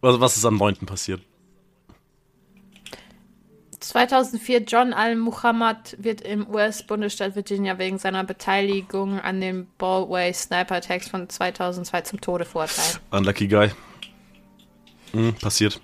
[0.00, 0.86] Was, was ist am 9.
[0.86, 1.20] passiert?
[3.80, 11.08] 2004 John Al-Muhammad wird im US-Bundesstaat Virginia wegen seiner Beteiligung an den Baldway Sniper Attacks
[11.08, 13.00] von 2002 zum Tode verurteilt.
[13.10, 13.70] Unlucky Guy.
[15.12, 15.80] Hm, passiert.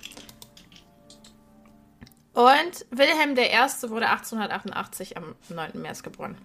[2.35, 3.91] Und Wilhelm I.
[3.91, 5.81] wurde 1888 am 9.
[5.81, 6.37] März geboren.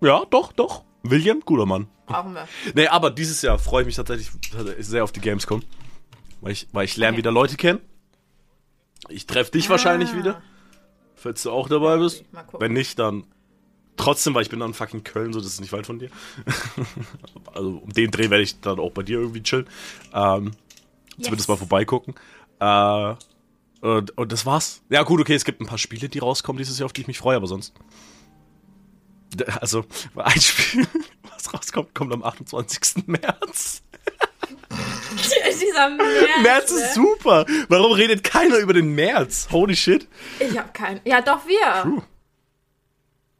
[0.00, 0.84] Ja, doch, doch.
[1.04, 1.86] William, guter Mann.
[2.06, 2.48] Brauchen wir.
[2.74, 4.30] Nee, aber dieses Jahr freue ich mich tatsächlich
[4.80, 5.62] sehr auf die Gamescom.
[6.40, 7.18] Weil ich, weil ich lerne Okay.
[7.18, 7.80] wieder Leute kennen.
[9.08, 10.16] Ich treffe dich wahrscheinlich Ah.
[10.16, 10.42] wieder.
[11.14, 12.24] Falls du auch dabei bist.
[12.32, 12.60] Gucken.
[12.60, 13.24] Wenn nicht, dann
[13.96, 16.10] trotzdem, weil ich bin dann fucking Köln, so das ist nicht weit von dir.
[17.54, 19.66] also um den Dreh werde ich dann auch bei dir irgendwie chillen.
[20.12, 20.52] Ähm,
[21.20, 22.14] Zumindest mal vorbeigucken.
[22.60, 23.14] Äh,
[23.80, 24.82] und, und das war's.
[24.88, 27.06] Ja, gut, okay, es gibt ein paar Spiele, die rauskommen dieses Jahr, auf die ich
[27.06, 27.72] mich freue, aber sonst.
[29.60, 29.84] Also,
[30.16, 30.86] ein Spiel,
[31.34, 33.06] was rauskommt, kommt am 28.
[33.06, 33.82] März.
[35.60, 36.42] Dieser März.
[36.42, 37.02] März ist ne?
[37.02, 37.46] super.
[37.68, 39.48] Warum redet keiner über den März?
[39.50, 40.08] Holy shit.
[40.38, 41.00] Ich hab keinen.
[41.04, 41.82] Ja, doch, wir.
[41.82, 42.02] True.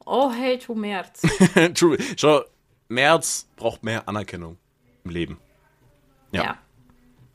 [0.06, 1.22] Oh, hey, to März.
[1.74, 1.96] True.
[2.16, 2.42] Schau,
[2.88, 4.58] März braucht mehr Anerkennung
[5.04, 5.38] im Leben.
[6.32, 6.42] Ja.
[6.42, 6.58] ja.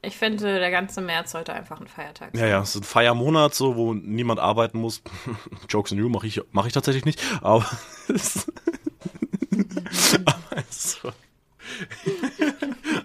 [0.01, 2.41] Ich finde, der ganze März sollte einfach ein Feiertag sein.
[2.41, 5.01] Ja, ja, es ist ein Feiermonat, so, wo niemand arbeiten muss.
[5.69, 7.69] Jokes on you mache ich, mach ich tatsächlich nicht, aber.
[10.25, 11.11] aber, so.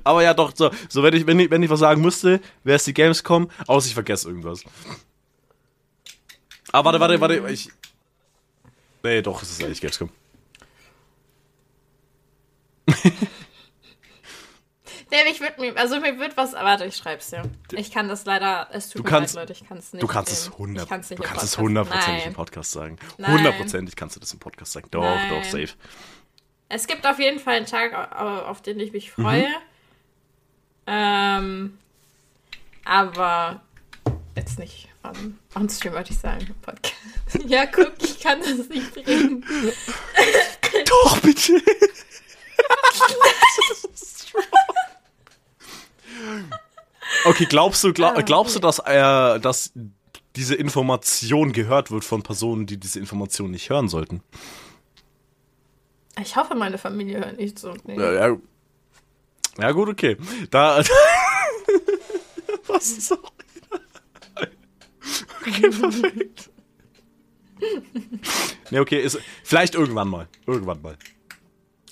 [0.05, 2.77] aber ja, doch, so, so wenn, ich, wenn, ich, wenn ich was sagen müsste, wäre
[2.77, 4.63] es die Gamescom, außer ich vergesse irgendwas.
[6.71, 7.71] Aber warte, warte, warte, ich.
[9.03, 10.11] Nee, doch, es ist eigentlich Gamescom.
[15.15, 17.43] Nee, ich würde mir, also mir wird was, warte, ich schreib's dir.
[17.71, 20.03] Ich kann das leider, es tut Du mir kannst- leid, Leute, ich kann es nicht.
[20.03, 21.63] Du kannst es 100, ich kann's nicht du im kannst es Podcast.
[21.63, 22.33] hundertprozentig im.
[22.35, 22.99] Podcast sagen.
[23.25, 24.89] Hundertprozentig kannst du das im Podcast sagen.
[24.91, 25.29] Doch, Nein.
[25.31, 25.69] doch, safe.
[26.69, 29.47] Es gibt auf jeden Fall einen Tag, au- auf den ich mich freue.
[29.47, 29.55] Mhm.
[30.89, 31.79] Ähm,
[32.85, 33.63] aber
[34.35, 36.53] jetzt nicht on, on Stream, würde ich sagen.
[36.61, 36.95] Podcast.
[37.47, 39.45] ja, guck, ich kann das nicht bringen.
[40.87, 41.63] Doch, bitte.
[47.25, 49.73] okay, glaubst du, glaub, Ah, glaubst du, dass, äh, dass
[50.37, 54.23] diese Information gehört wird von Personen, die diese Information nicht hören sollten?
[56.21, 57.75] Ich hoffe, meine Familie hört nicht so.
[57.85, 57.97] Nee.
[57.97, 58.37] Ja, ja.
[59.59, 60.17] ja gut, okay.
[60.51, 60.83] Da.
[62.67, 63.33] Was ist auch
[65.47, 66.51] Okay, perfekt.
[68.71, 70.27] Nee, okay, ist, vielleicht irgendwann mal.
[70.47, 70.97] Irgendwann mal.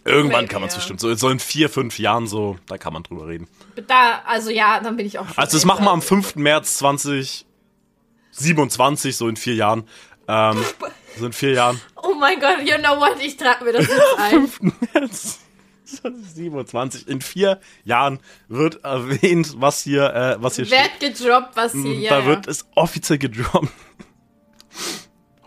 [0.05, 0.79] Irgendwann kann man es Ja.
[0.81, 1.01] bestimmt.
[1.01, 3.47] So, so in vier, fünf Jahren so, da kann man drüber reden.
[3.87, 5.29] Da, also ja, dann bin ich auch.
[5.29, 6.35] schon Also das machen wir am 5.
[6.37, 9.85] März 2027, so in vier Jahren.
[10.29, 10.63] Ähm,
[11.19, 11.81] so in vier Jahren.
[12.03, 13.17] Oh mein Gott, you know what?
[13.23, 14.51] Ich trage mir das jetzt ein.
[14.95, 15.39] März
[15.85, 17.07] 2027.
[17.07, 20.79] In vier Jahren wird erwähnt, was hier, äh, was hier steht.
[20.79, 21.95] Werd gedroppt, was hier.
[21.95, 23.69] Ja, da wird es offiziell gedroppt.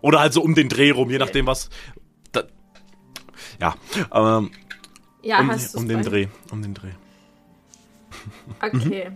[0.01, 1.69] Oder halt so um den Dreh rum, je nachdem was.
[3.59, 3.75] Ja,
[4.13, 4.51] ähm,
[5.21, 6.91] ja, um, hast um den Dreh, um den Dreh.
[8.61, 9.11] Okay.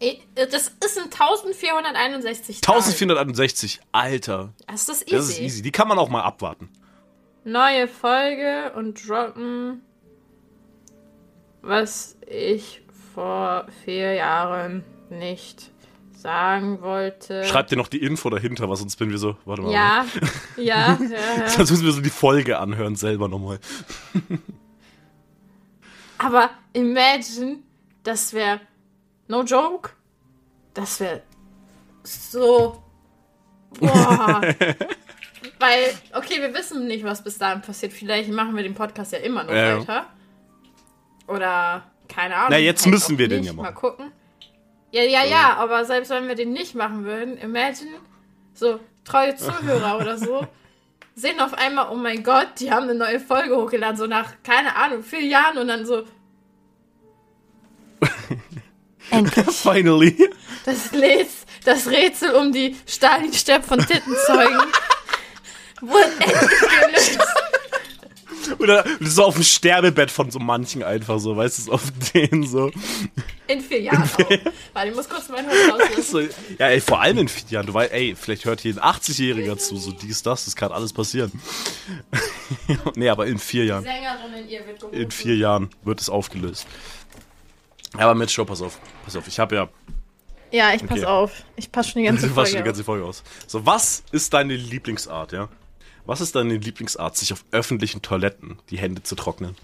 [0.00, 2.78] Eh, Das ist ein 1461 Tage.
[2.78, 4.52] 1461, Alter.
[4.66, 5.10] Das ist easy.
[5.16, 5.62] Das ist easy.
[5.62, 6.68] Die kann man auch mal abwarten.
[7.44, 9.82] Neue Folge und droppen,
[11.62, 12.82] was ich
[13.14, 15.70] vor vier Jahren nicht
[16.20, 17.44] sagen wollte.
[17.44, 19.36] Schreib dir noch die Info dahinter, was sonst bin wir so.
[19.44, 19.72] Warte mal.
[19.72, 20.04] Ja,
[20.56, 21.48] ja, ja, ja.
[21.48, 23.60] Sonst müssen wir so die Folge anhören selber nochmal.
[26.18, 27.58] Aber imagine,
[28.02, 28.60] das wäre,
[29.28, 29.90] no joke,
[30.74, 31.22] das wäre
[32.02, 32.82] so,
[33.78, 34.42] boah.
[35.60, 37.92] Weil, okay, wir wissen nicht, was bis dahin passiert.
[37.92, 40.06] Vielleicht machen wir den Podcast ja immer noch Ja, weiter.
[41.28, 42.48] Oder, keine Ahnung.
[42.50, 43.66] Na, jetzt müssen wir den ja machen.
[43.66, 44.12] Mal gucken.
[44.90, 48.00] Ja, ja, ja, aber selbst wenn wir den nicht machen würden, imagine,
[48.54, 50.46] so treue Zuhörer oder so,
[51.14, 54.76] sehen auf einmal, oh mein Gott, die haben eine neue Folge hochgeladen, so nach, keine
[54.76, 56.04] Ahnung, vier Jahren und dann so.
[59.10, 59.46] Endlich.
[59.50, 60.30] Finally.
[60.64, 64.58] Das, Rätsel, das Rätsel um die Stalin-Stepp von Tittenzeugen
[65.80, 67.18] wurde endlich gelöst.
[68.58, 71.82] Oder so auf dem Sterbebett von so manchen einfach so, weißt du, so auf
[72.14, 72.70] denen so.
[73.46, 74.18] In vier Jahren auch.
[74.72, 76.02] Warte, ich muss kurz mein Hund rauslassen.
[76.02, 76.20] so.
[76.58, 77.66] Ja, ey, vor allem in vier Jahren.
[77.66, 80.92] Du weißt, ey, vielleicht hört hier ein 80-Jähriger zu, so dies, das, das kann alles
[80.92, 81.32] passieren.
[82.96, 83.84] nee, aber in vier Jahren.
[83.84, 84.96] Sängerin in ihr wird gerufen.
[85.00, 86.66] In vier Jahren wird es aufgelöst.
[87.94, 88.78] Ja, aber Mitch, schau, pass auf.
[89.04, 89.68] Pass auf, ich habe ja
[90.52, 91.06] Ja, ich pass Okay.
[91.06, 91.32] auf.
[91.56, 93.22] Ich passe schon die ganze Du fasst Folge die ganze Folge aus.
[93.46, 95.48] So, was ist deine Lieblingsart, ja?
[96.08, 99.54] Was ist deine Lieblingsart, sich auf öffentlichen Toiletten die Hände zu trocknen?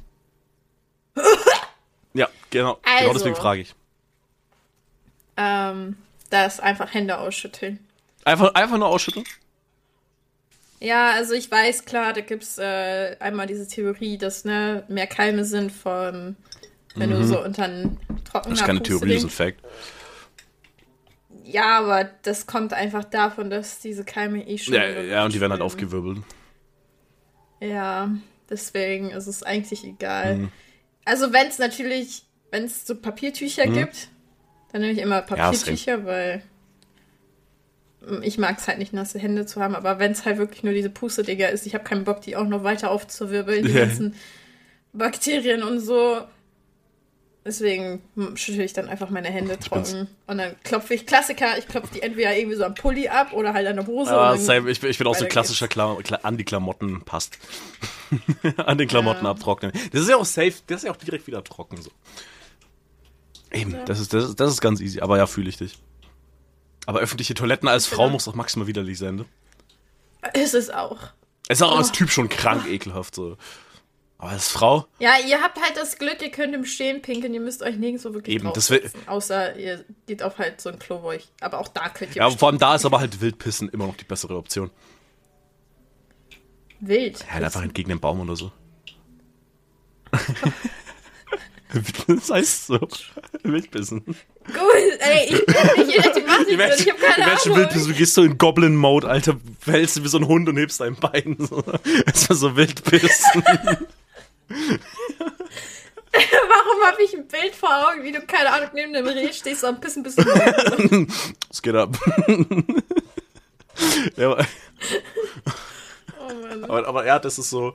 [2.12, 2.74] ja, genau.
[2.82, 3.12] Genau Also.
[3.14, 3.74] deswegen frage ich.
[5.38, 5.96] Ähm,
[6.28, 7.78] das einfach Hände ausschütteln.
[8.26, 9.24] Einfach, einfach nur ausschütteln?
[10.80, 15.46] Ja, also ich weiß, klar, da gibt's äh, einmal diese Theorie, dass ne, mehr Keime
[15.46, 16.36] sind von,
[16.94, 18.50] wenn du so unter einen Trockner Mhm.
[18.50, 18.82] Das ist keine.
[18.82, 19.60] Theorie, das ist ein Fact.
[21.44, 24.74] Ja, aber das kommt einfach davon, dass diese Keime eh schon.
[24.74, 26.18] Ja, ja, und die werden halt aufgewirbelt.
[27.60, 28.10] Ja.
[28.48, 30.36] Deswegen ist es eigentlich egal.
[30.36, 30.52] Mhm.
[31.04, 33.74] Also wenn es natürlich, wenn es so Papiertücher mhm.
[33.74, 34.08] gibt,
[34.72, 36.42] dann nehme ich immer Papiertücher, ja, weil
[38.22, 40.74] ich mag es halt nicht, nasse Hände zu haben, aber wenn es halt wirklich nur
[40.74, 44.14] diese Puste-Digger ist, ich habe keinen Bock, die auch noch weiter aufzuwirbeln, die ganzen
[44.92, 46.20] Bakterien und so.
[47.46, 48.00] Deswegen
[48.36, 50.08] schüttle ich dann einfach meine Hände trocken.
[50.26, 53.52] Und dann klopfe ich Klassiker, ich klopfe die entweder irgendwie so am Pulli ab oder
[53.52, 54.16] halt an der Hose.
[54.16, 54.70] Ah, same.
[54.70, 57.38] Ich, ich bin auch so ein klassischer Kla Kla an die Klamotten passt.
[58.56, 59.30] an den Klamotten ja.
[59.30, 59.72] abtrocknen.
[59.92, 61.90] Das ist ja auch safe, das ist ja auch direkt wieder trocken so.
[63.52, 63.84] Eben, ja.
[63.84, 65.78] das, ist, das, ist, das ist ganz easy, aber ja, fühle ich dich.
[66.86, 69.24] Aber öffentliche Toiletten als Frau muss doch maximal widerlich sein, ne?
[70.32, 70.98] Ist es auch.
[71.48, 71.78] Es ist auch oh.
[71.78, 73.36] als Typ schon krank ekelhaft so.
[74.18, 74.86] Aber als Frau?
[75.00, 78.14] Ja, ihr habt halt das Glück, ihr könnt im Stehen pinkeln, ihr müsst euch nirgendwo
[78.14, 81.28] wirklich Eben, das will, Außer ihr geht auf halt so ein Klo, wo ich.
[81.40, 82.22] Aber auch da könnt ihr.
[82.22, 84.70] Ja, vor allem da ist aber halt Wildpissen immer noch die bessere Option.
[86.80, 87.20] Wild.
[87.20, 88.52] Ja, halt einfach entgegen dem Baum oder so.
[92.06, 92.78] das heißt so.
[93.42, 94.04] Wildbissen.
[94.04, 94.16] Gut,
[95.00, 97.56] ey, ich bin nicht Ethimatiker, ich hab keine Ahnung.
[97.56, 100.80] Wildbissen, du gehst so in Goblin-Mode, Alter, fällst du wie so ein Hund und hebst
[100.80, 101.36] dein Bein.
[101.38, 101.62] So.
[102.06, 103.42] Das war so Wildbissen.
[106.14, 109.64] Warum habe ich ein Bild vor Augen, wie du, keine Ahnung, neben dem Reh stehst
[109.64, 110.24] und ein bisschen bisschen.
[111.50, 111.96] Es geht ab.
[114.16, 114.46] ja, aber,
[116.20, 116.64] oh.
[116.64, 117.74] Aber, aber ja, das ist so.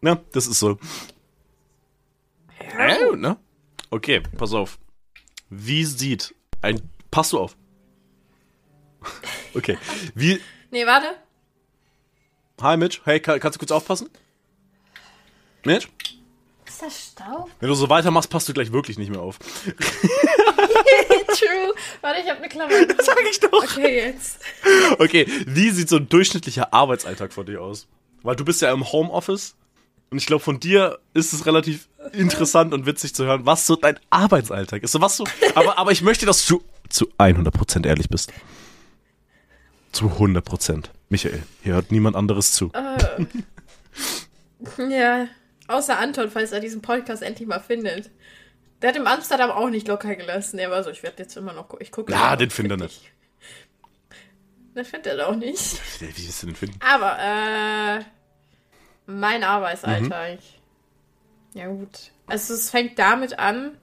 [0.00, 0.78] Ne, das ist so.
[2.78, 3.38] Ja, ne?
[3.90, 4.78] Okay, pass auf.
[5.50, 6.82] Wie sieht ein.
[7.10, 7.56] Passt du auf?
[9.54, 9.78] Okay.
[10.14, 10.40] Wie.
[10.70, 11.16] Nee, warte.
[12.60, 13.00] Hi, Mitch.
[13.04, 14.10] Hey, kann, kannst du kurz aufpassen?
[15.64, 15.88] Mitch?
[16.66, 17.50] Ist das Staub?
[17.60, 19.38] Wenn du so weitermachst, passt du gleich wirklich nicht mehr auf.
[21.28, 21.74] True.
[22.00, 22.72] Warte, ich hab eine Klammer.
[22.96, 23.52] Das sag ich doch.
[23.52, 24.40] Okay, jetzt.
[24.98, 27.86] Okay, wie sieht so ein durchschnittlicher Arbeitsalltag vor dir aus?
[28.22, 29.54] Weil du bist ja im Homeoffice
[30.10, 33.76] und ich glaube, von dir ist es relativ interessant und witzig zu hören, was so
[33.76, 34.92] dein Arbeitsalltag ist.
[34.92, 35.24] So, was so,
[35.54, 38.32] aber, aber ich möchte, dass du zu 100% ehrlich bist.
[39.92, 40.84] Zu 100%.
[41.08, 42.66] Michael, hier hört niemand anderes zu.
[42.66, 43.26] Uh,
[44.88, 45.26] ja,
[45.68, 48.10] außer Anton, falls er diesen Podcast endlich mal findet.
[48.82, 50.58] Der hat im Amsterdam auch nicht locker gelassen.
[50.58, 52.12] Er war so, ich werde jetzt immer noch ich gucke.
[52.12, 53.02] Ja, den findet er nicht.
[54.74, 55.80] Den findet er auch nicht.
[56.00, 56.80] Wie willst du den finden?
[56.80, 58.04] Aber, äh,
[59.06, 60.38] mein Arbeitsalltag.
[60.40, 61.58] Mhm.
[61.60, 62.10] Ja, gut.
[62.26, 63.78] Also, es fängt damit an,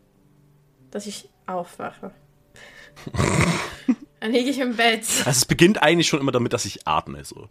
[0.92, 2.12] dass ich aufwache.
[4.20, 5.00] Dann liege ich im Bett.
[5.02, 7.24] Also es beginnt eigentlich schon immer damit, dass ich atme.
[7.26, 7.50] So.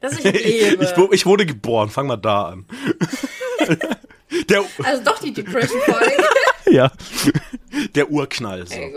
[0.00, 0.84] Dass ich lebe.
[0.84, 2.66] Ich, ich, wurde geboren, fang mal da an.
[4.48, 6.24] Der, also doch die Depression-Folge.
[6.66, 6.92] ja.
[7.94, 8.66] Der Urknall.
[8.66, 8.74] So.
[8.74, 8.94] Ey,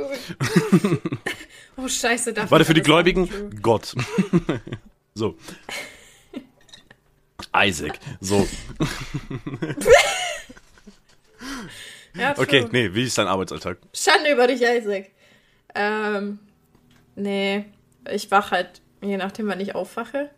[1.77, 2.35] oh, scheiße.
[2.49, 3.29] Warte, für die Gläubigen,
[3.61, 3.95] Gott.
[5.13, 5.37] so.
[7.55, 7.97] Isaac.
[8.19, 8.45] So.
[12.15, 13.77] ja, okay, nee, wie ist dein Arbeitsalltag?
[13.93, 15.11] Schande über dich, Isaac.
[15.75, 16.39] Ähm,
[17.15, 17.65] nee,
[18.11, 20.29] ich wach halt, je nachdem, wann ich aufwache.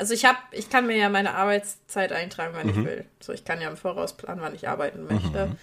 [0.00, 2.72] Also ich hab, ich kann mir ja meine Arbeitszeit eintragen, wenn mhm.
[2.72, 3.04] ich will.
[3.20, 5.48] So, ich kann ja im Voraus planen, wann ich arbeiten möchte.
[5.48, 5.56] Mhm.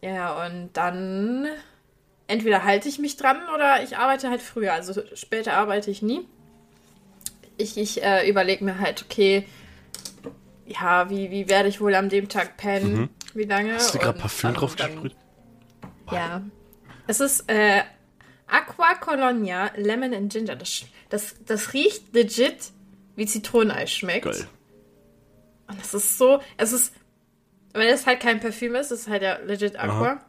[0.00, 1.48] Ja, und dann
[2.26, 4.72] entweder halte ich mich dran oder ich arbeite halt früher.
[4.72, 6.26] Also später arbeite ich nie.
[7.58, 9.46] Ich, ich äh, überlege mir halt, okay,
[10.64, 12.94] ja, wie, wie werde ich wohl an dem Tag pennen?
[12.94, 13.08] Mhm.
[13.34, 13.74] Wie lange?
[13.74, 15.14] Hast du gerade Parfüm drauf gesprüht?
[16.10, 16.40] Ja.
[17.06, 17.82] Es ist äh,
[18.46, 20.56] Aqua Colonia Lemon and Ginger.
[20.56, 22.72] Das, das, das riecht legit
[23.16, 24.24] wie Zitroneneis schmeckt.
[24.24, 24.48] Geil.
[25.66, 26.94] Und es ist so, es ist,
[27.72, 30.20] weil es halt kein Parfüm ist, es ist halt ja legit Aqua.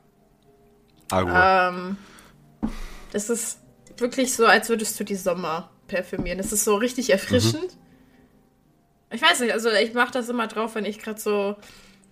[1.12, 1.21] Aha.
[1.21, 1.69] Aqua.
[1.69, 1.98] Ähm,
[3.13, 3.60] es ist
[3.98, 6.39] wirklich so, als würdest du die Sommer parfümieren.
[6.39, 7.63] Es ist so richtig erfrischend.
[7.63, 7.82] Mhm.
[9.12, 11.56] Ich weiß nicht, also ich mache das immer drauf, wenn ich gerade so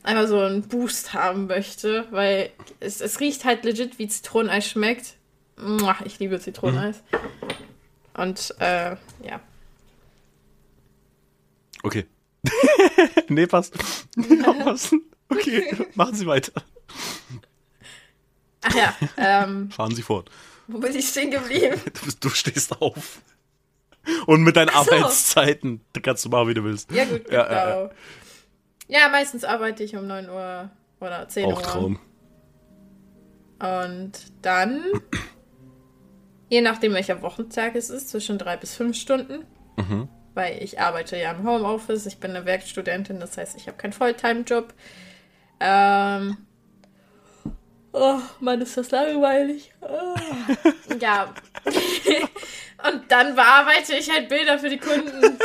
[0.04, 5.16] einmal so einen Boost haben möchte, weil es, es riecht halt legit wie Zitroneneis schmeckt.
[6.06, 7.04] Ich liebe Zitroneneis.
[7.12, 8.22] Mhm.
[8.22, 9.42] Und äh, ja.
[11.84, 12.06] Okay.
[13.30, 13.78] nee, passt.
[15.30, 16.64] okay, machen Sie weiter.
[18.62, 18.96] Ach ja.
[19.18, 20.30] Ähm, Fahren Sie fort.
[20.68, 21.80] Wo bin ich stehen geblieben?
[21.86, 23.22] Du, du stehst auf.
[24.26, 24.76] Und mit deinen so.
[24.76, 26.92] Arbeitszeiten da kannst du machen, wie du willst.
[26.92, 27.92] Ja, gut, ja, genau.
[28.88, 30.70] Ja, ja, meistens arbeite ich um 9 Uhr
[31.00, 31.62] oder 10 Auch Uhr.
[31.62, 32.00] Traum.
[33.60, 34.84] Und dann,
[36.50, 39.46] je nachdem welcher Wochentag es ist, zwischen drei bis fünf Stunden.
[39.78, 40.10] Mhm.
[40.34, 43.94] Weil ich arbeite ja im Homeoffice, ich bin eine Werkstudentin, das heißt, ich habe keinen
[43.94, 44.74] Volltime-Job.
[45.60, 46.38] Ähm,
[47.92, 49.72] oh, Mann, ist das langweilig.
[49.82, 50.16] Oh.
[51.00, 51.34] ja.
[52.86, 55.38] Und dann bearbeite ich halt Bilder für die Kunden.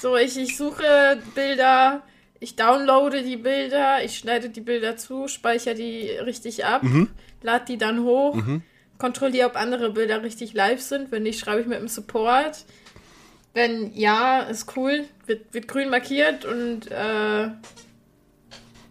[0.00, 2.02] So, ich, ich suche Bilder,
[2.38, 7.08] ich downloade die Bilder, ich schneide die Bilder zu, speichere die richtig ab, Mhm.
[7.42, 8.36] lade die dann hoch,
[8.98, 11.10] kontrolliere, ob andere Bilder richtig live sind.
[11.10, 12.64] Wenn nicht, schreibe ich mit dem Support.
[13.54, 17.50] Wenn ja, ist cool, wird, wird grün markiert und äh,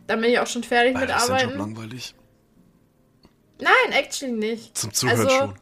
[0.08, 1.60] dann bin ich auch schon fertig mit Alter, ist dein Job Arbeiten.
[1.60, 2.16] langweilig?
[3.60, 4.78] Nein, actually nicht.
[4.78, 5.54] Zum Zuhören Also, schon.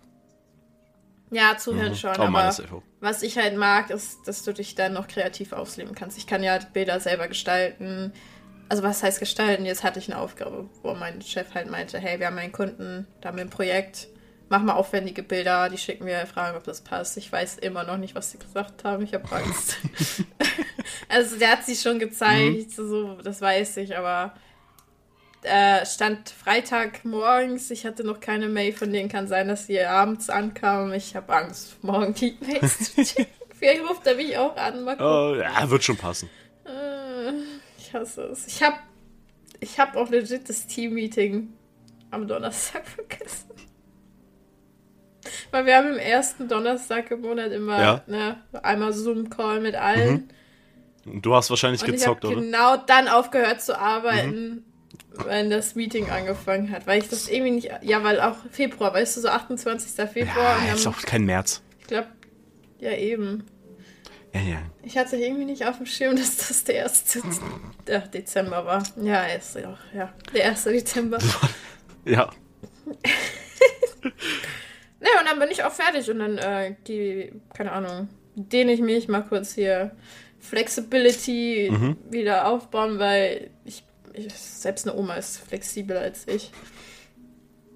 [1.32, 4.94] Ja, zuhören schon, Aber meine aber was ich halt mag, ist, dass du dich dann
[4.94, 6.18] noch kreativ ausleben kannst.
[6.18, 8.12] Ich kann ja Bilder selber gestalten.
[8.68, 9.66] Also was heißt gestalten?
[9.66, 13.08] Jetzt hatte ich eine Aufgabe, wo mein Chef halt meinte, hey, wir haben einen Kunden,
[13.22, 14.08] da haben wir ein Projekt,
[14.50, 17.18] mach mal aufwendige Bilder, die schicken wir, fragen, ob das passt.
[17.18, 19.78] Ich weiß immer noch nicht, was sie gesagt haben, ich habe Angst.
[21.10, 24.34] also der hat sie schon gezeigt, so, das weiß ich, aber
[25.44, 29.80] äh, stand Freitag morgens, ich hatte noch keine Mail von denen, kann sein, dass sie
[29.82, 30.92] abends ankam.
[30.94, 33.28] Ich habe Angst, morgen die Mails zu checken.
[33.58, 35.06] Vielleicht ruft er mich auch an, mal gucken.
[35.06, 36.30] Oh, ja, wird schon passen.
[36.66, 37.32] Äh,
[37.78, 38.48] Ich hasse es.
[38.48, 38.78] Ich habe
[39.62, 41.54] ich hab auch legit das Team-Meeting
[42.12, 43.49] am Donnerstag vergessen.
[45.52, 48.04] Weil wir haben im ersten Donnerstag im Monat immer Ja.
[48.08, 50.30] ne, einmal Zoom-Call mit allen.
[51.06, 52.42] Und Du hast wahrscheinlich Und ich gezockt, habe oder?
[52.44, 54.64] genau dann aufgehört zu arbeiten,
[55.26, 56.86] wenn das Meeting angefangen hat.
[56.88, 57.70] Weil ich das irgendwie nicht.
[57.82, 60.08] Ja, weil auch Februar, weißt du, so 28.
[60.10, 60.58] Februar.
[60.68, 61.62] Ja, ist auch kein März.
[61.82, 62.08] ich glaube,
[62.80, 63.44] ja eben.
[64.34, 64.58] Ja, ja.
[64.84, 67.22] Ich hatte irgendwie nicht auf dem Schirm, dass das der erste
[67.88, 68.84] der Dezember war.
[69.02, 70.14] Ja, ist ja auch, ja.
[70.34, 71.18] Der erste Dezember.
[72.06, 72.30] Ja.
[75.02, 78.82] Ne, und dann bin ich auch fertig und dann, äh, die, keine Ahnung, dehne ich
[78.82, 79.92] mich mal kurz hier
[80.40, 81.72] Flexibility
[82.10, 83.84] wieder aufbauen, weil ich,
[84.14, 86.52] ich, selbst eine Oma ist flexibler als ich.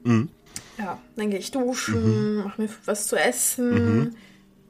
[0.04, 0.30] Mhm.
[0.78, 4.16] Ja, dann gehe ich duschen, mache mir was zu essen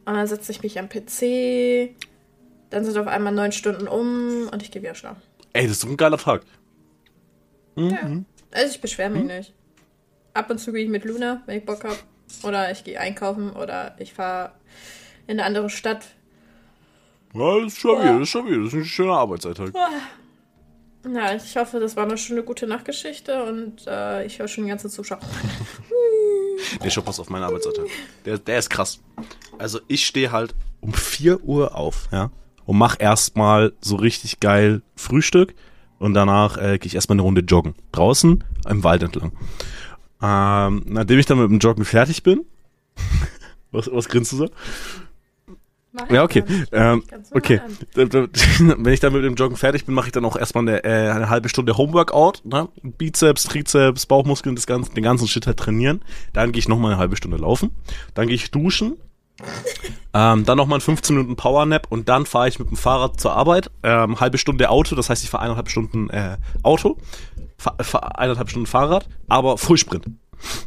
[0.05, 1.95] und dann setze ich mich am PC.
[2.69, 5.21] Dann sind auf einmal neun Stunden um und ich gehe wieder schlafen.
[5.53, 6.41] Ey, das ist doch ein geiler Tag.
[7.75, 8.21] Ja.
[8.51, 9.53] Also ich beschwere mich nicht.
[10.33, 11.97] Ab und zu gehe ich mit Luna, wenn ich Bock habe.
[12.43, 14.51] Oder ich gehe einkaufen oder ich fahre
[15.27, 16.05] in eine andere Stadt.
[17.33, 18.57] Ja, das ist schon wieder, das ist schon wieder.
[18.57, 19.73] Das ist ein schöner Arbeitsalltag.
[21.13, 24.69] Ja, ich hoffe, das war eine schöne gute Nachtgeschichte und äh, ich höre schon die
[24.69, 25.19] ganze Zuschauer.
[26.81, 27.85] Nee, schon pass auf meinen Arbeitsalltag.
[28.25, 28.99] Der, der ist krass.
[29.57, 32.31] Also ich stehe halt um 4 Uhr auf, ja,
[32.65, 35.55] und mach erstmal so richtig geil Frühstück
[35.99, 37.75] und danach äh, gehe ich erstmal eine Runde joggen.
[37.91, 39.33] Draußen im Wald entlang.
[40.23, 42.45] Ähm, nachdem ich dann mit dem Joggen fertig bin,
[43.71, 44.49] was, was grinst du so?
[46.09, 46.43] Ja, okay.
[46.71, 47.61] Ähm, okay.
[47.93, 51.11] Wenn ich dann mit dem Joggen fertig bin, mache ich dann auch erstmal eine, äh,
[51.11, 52.41] eine halbe Stunde Homeworkout.
[52.45, 52.67] Ne?
[52.81, 56.01] Bizeps, Trizeps, Bauchmuskeln, das ganze, den ganzen Shit halt trainieren.
[56.33, 57.71] Dann gehe ich nochmal eine halbe Stunde laufen.
[58.15, 58.97] Dann gehe ich duschen.
[60.13, 63.69] ähm, dann nochmal 15 Minuten Powernap und dann fahre ich mit dem Fahrrad zur Arbeit.
[63.83, 66.97] Ähm, halbe Stunde Auto, das heißt, ich fahre eineinhalb Stunden äh, Auto,
[67.67, 70.05] eineinhalb Stunden Fahrrad, aber Frühsprint.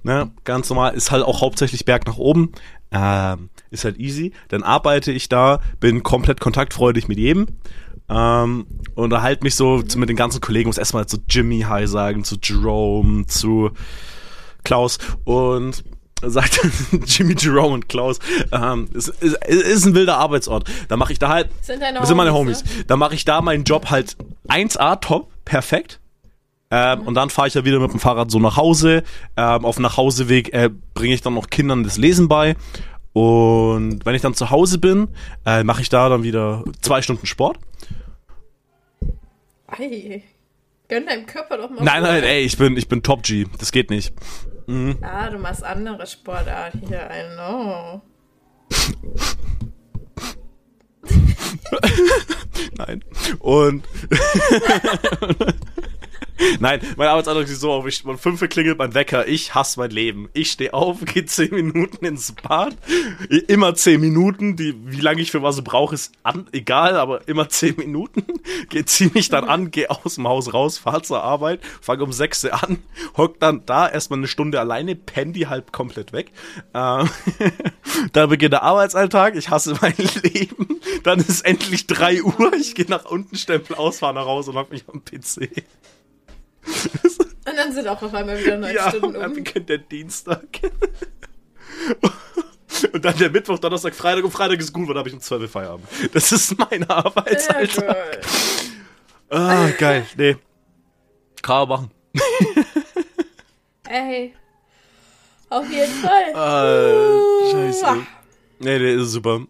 [0.03, 2.53] Ne, ganz normal, ist halt auch hauptsächlich Berg nach oben.
[2.91, 4.33] Ähm, ist halt easy.
[4.49, 7.47] Dann arbeite ich da, bin komplett kontaktfreudig mit jedem.
[8.09, 12.37] Ähm, unterhalte mich so mit den ganzen Kollegen, muss erstmal zu Jimmy Hi sagen, zu
[12.43, 13.71] Jerome, zu
[14.65, 15.85] Klaus und
[16.23, 16.61] sagt
[17.07, 18.19] Jimmy, Jerome und Klaus,
[18.53, 20.71] ähm, ist, ist, ist ein wilder Arbeitsort.
[20.89, 22.77] Da mache ich da halt Sind deine das sind meine Homies, Homies.
[22.79, 22.85] ne?
[22.87, 24.17] Da mache ich da meinen Job halt
[24.49, 26.01] 1A top, perfekt.
[26.71, 29.03] Ähm, Und dann fahre ich ja wieder mit dem Fahrrad so nach Hause.
[29.37, 32.57] Ähm, auf dem Nachhauseweg äh, bringe ich dann noch Kindern das Lesen bei.
[33.13, 35.09] Und wenn ich dann zu Hause bin,
[35.47, 37.59] äh, mache ich da dann wieder zwei Stunden Sport.
[39.69, 40.23] Ei,
[40.89, 41.83] gönn deinem Körper doch mal.
[41.83, 43.47] Nein, nein, ey, ich bin, ich bin Top G.
[43.59, 44.13] Das geht nicht.
[45.01, 47.09] Ah, du machst andere Sportarten hier.
[47.11, 48.03] I know.
[52.77, 53.05] Nein.
[53.39, 53.85] Und.
[56.61, 59.81] Nein, mein Arbeitsalltag sieht so auf, ich, um 5 Uhr klingelt mein Wecker, ich hasse
[59.81, 60.29] mein Leben.
[60.33, 62.77] Ich stehe auf, gehe 10 Minuten ins Bad,
[63.49, 67.49] immer 10 Minuten, die, wie lange ich für was brauche, ist an, egal, aber immer
[67.49, 68.25] 10 Minuten,
[68.69, 72.13] geh, zieh mich dann an, gehe aus dem Haus raus, fahr zur Arbeit, fange um
[72.13, 72.79] 6 Uhr an,
[73.17, 76.33] hock dann da erstmal eine Stunde alleine, penn die halb komplett weg.
[76.75, 77.09] Ähm,
[78.13, 82.87] da beginnt der Arbeitsalltag, ich hasse mein Leben, dann ist endlich 3 Uhr, ich gehe
[82.89, 85.51] nach unten, stempel aus, fahr nach Hause und hab mich am PC.
[87.49, 89.35] Und dann sind auch auf einmal wieder neun Ja, Stunden und dann um.
[89.37, 90.43] beginnt der Dienstag.
[92.93, 95.21] Und dann der Mittwoch, Donnerstag, Freitag und Freitag ist gut, weil da habe ich um
[95.21, 95.87] 12 Uhr Feierabend.
[96.13, 98.23] Das ist mein Sehr Arbeitsalltag.
[98.23, 98.27] gut.
[99.31, 100.05] Ah, geil.
[100.17, 100.37] Nee.
[101.41, 101.91] Kann machen.
[103.89, 104.35] Ey.
[105.49, 106.35] Auf jeden Fall.
[106.35, 108.07] Ah, scheiße.
[108.59, 109.43] Nee, der ist super.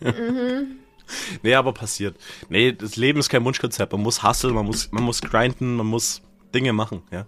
[0.00, 0.78] mhm.
[1.42, 2.16] Nee, aber passiert.
[2.48, 3.92] Nee, das Leben ist kein Wunschkonzept.
[3.92, 6.22] Man muss hustlen, man muss, man muss grinden, man muss
[6.54, 7.26] Dinge machen, ja.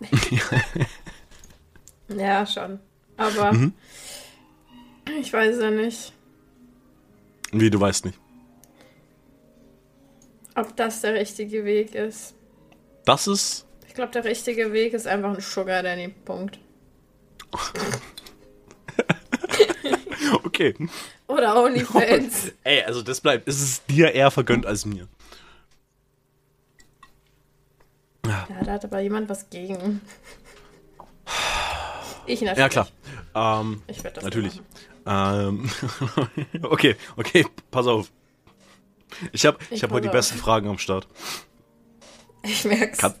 [2.08, 2.78] ja, schon.
[3.16, 3.72] Aber mhm.
[5.20, 6.12] ich weiß ja nicht.
[7.52, 8.18] Wie, du weißt nicht?
[10.56, 12.34] Ob das der richtige Weg ist.
[13.04, 13.66] Das ist.
[13.86, 16.08] Ich glaube, der richtige Weg ist einfach ein Sugar Daddy.
[16.24, 16.58] Punkt.
[20.44, 20.74] okay.
[21.26, 22.52] Oder OnlyFans.
[22.64, 23.48] Ey, also das bleibt.
[23.48, 25.08] Es ist dir eher vergönnt als mir.
[28.26, 30.00] Ja, da hat aber jemand was gegen.
[32.26, 32.58] Ich natürlich.
[32.58, 32.88] Ja, klar.
[33.34, 34.60] Ähm, ich werde das Natürlich.
[35.06, 35.70] Ähm,
[36.62, 38.10] okay, okay, pass auf.
[39.32, 41.06] Ich habe ich, ich hab heute die besten Fragen am Start.
[42.42, 42.98] Ich merk's.
[42.98, 43.14] Kann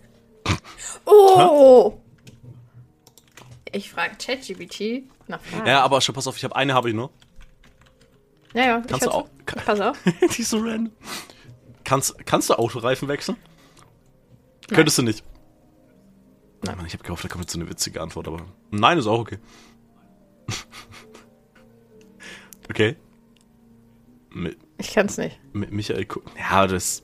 [1.06, 2.00] oh!
[3.72, 5.66] Ich frage ChatGPT nach Fragen.
[5.66, 7.10] Ja, aber schon pass auf, ich habe eine habe ich noch.
[8.54, 8.82] Ja, ja.
[8.88, 9.28] Kannst du auch?
[9.46, 9.98] Kann, pass auf.
[10.36, 10.92] die ist so random.
[11.82, 13.36] Kannst, kannst du Autoreifen wechseln?
[14.68, 14.76] Nein.
[14.76, 15.22] Könntest du nicht.
[16.62, 19.06] Nein, Mann, ich habe gehofft, da kommt jetzt so eine witzige Antwort, aber nein, ist
[19.06, 19.38] auch okay.
[22.70, 22.96] okay.
[24.30, 25.38] Mi ich kann's nicht.
[25.52, 27.02] Mi Michael, Kuh ja, das.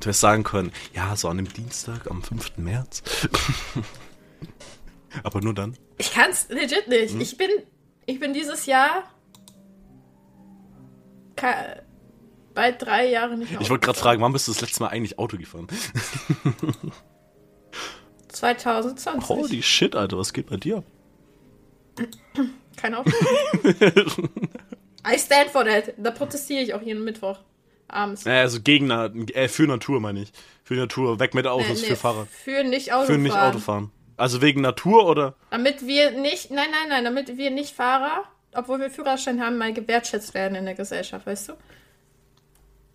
[0.00, 2.56] Du hättest sagen können, ja, so an dem Dienstag am 5.
[2.56, 3.02] März.
[5.22, 5.76] aber nur dann.
[5.98, 7.12] Ich kann's legit nicht.
[7.12, 7.20] Hm?
[7.20, 7.50] Ich bin,
[8.06, 9.04] ich bin dieses Jahr
[12.54, 13.60] bald drei Jahre nicht mehr.
[13.60, 15.68] Ich wollte gerade fragen, wann bist du das letzte Mal eigentlich Auto gefahren?
[18.28, 19.28] 2020.
[19.28, 20.82] Holy shit, Alter, was geht bei dir?
[22.76, 23.10] Kein Auto.
[25.06, 25.94] I stand for that.
[25.96, 27.38] Da protestiere ich auch jeden Mittwoch
[27.88, 28.24] abends.
[28.24, 30.32] Naja, also gegen äh, für Natur meine ich.
[30.62, 32.28] Für Natur, weg mit Autos, nee, nee, für Fahrrad.
[32.28, 33.14] Für nicht Autofahren.
[33.14, 33.90] Für nicht Autofahren.
[34.16, 35.34] Also wegen Natur oder?
[35.50, 38.24] Damit wir nicht, nein, nein, nein, damit wir nicht Fahrer,
[38.58, 41.52] obwohl wir Führerschein haben, mal gewertschätzt werden in der Gesellschaft, weißt du?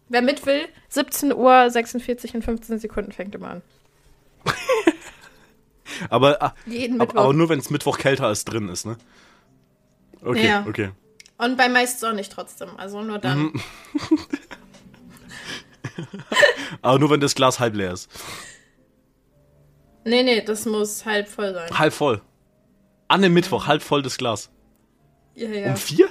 [0.10, 3.62] Wer mit will, 17 Uhr 46 und 15 Sekunden fängt immer an.
[6.10, 6.54] aber, ah,
[7.00, 8.98] aber, aber, nur wenn es Mittwoch kälter als drin ist, ne?
[10.22, 10.66] Okay, ja.
[10.68, 10.92] okay.
[11.38, 13.40] Und bei meist sonnig trotzdem, also nur dann.
[13.40, 13.62] Mhm.
[16.82, 18.10] aber nur wenn das Glas halb leer ist.
[20.06, 21.78] Nee, nee, das muss halb voll sein.
[21.78, 22.22] Halb voll.
[23.08, 24.50] An dem Mittwoch, halb voll das Glas.
[25.36, 25.70] Ja, ja.
[25.72, 26.10] Um vier?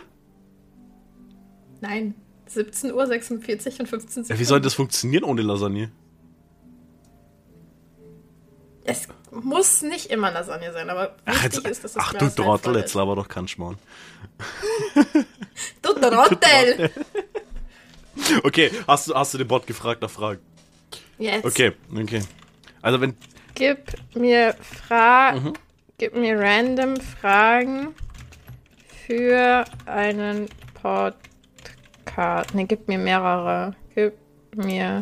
[1.80, 2.14] Nein.
[2.46, 4.32] 17 Uhr 46 und 15 Sekunden.
[4.32, 5.90] Ja, wie soll das funktionieren ohne Lasagne?
[8.84, 12.76] Es muss nicht immer Lasagne sein, aber ach, jetzt, ist, dass das Ach, du Trottel,
[12.76, 13.78] jetzt aber doch kein Schmarrn.
[15.82, 16.90] du Trottel!
[18.42, 20.40] okay, hast du, hast du den Bot gefragt nach Fragen?
[21.18, 21.44] Jetzt.
[21.44, 22.22] Okay, okay.
[22.82, 23.16] Also wenn...
[23.54, 25.52] Gib mir Fragen, mhm.
[25.98, 27.94] gib mir random Fragen
[29.06, 32.54] für einen Podcast.
[32.54, 33.74] Ne, gib mir mehrere.
[33.94, 34.14] Gib
[34.54, 35.00] mir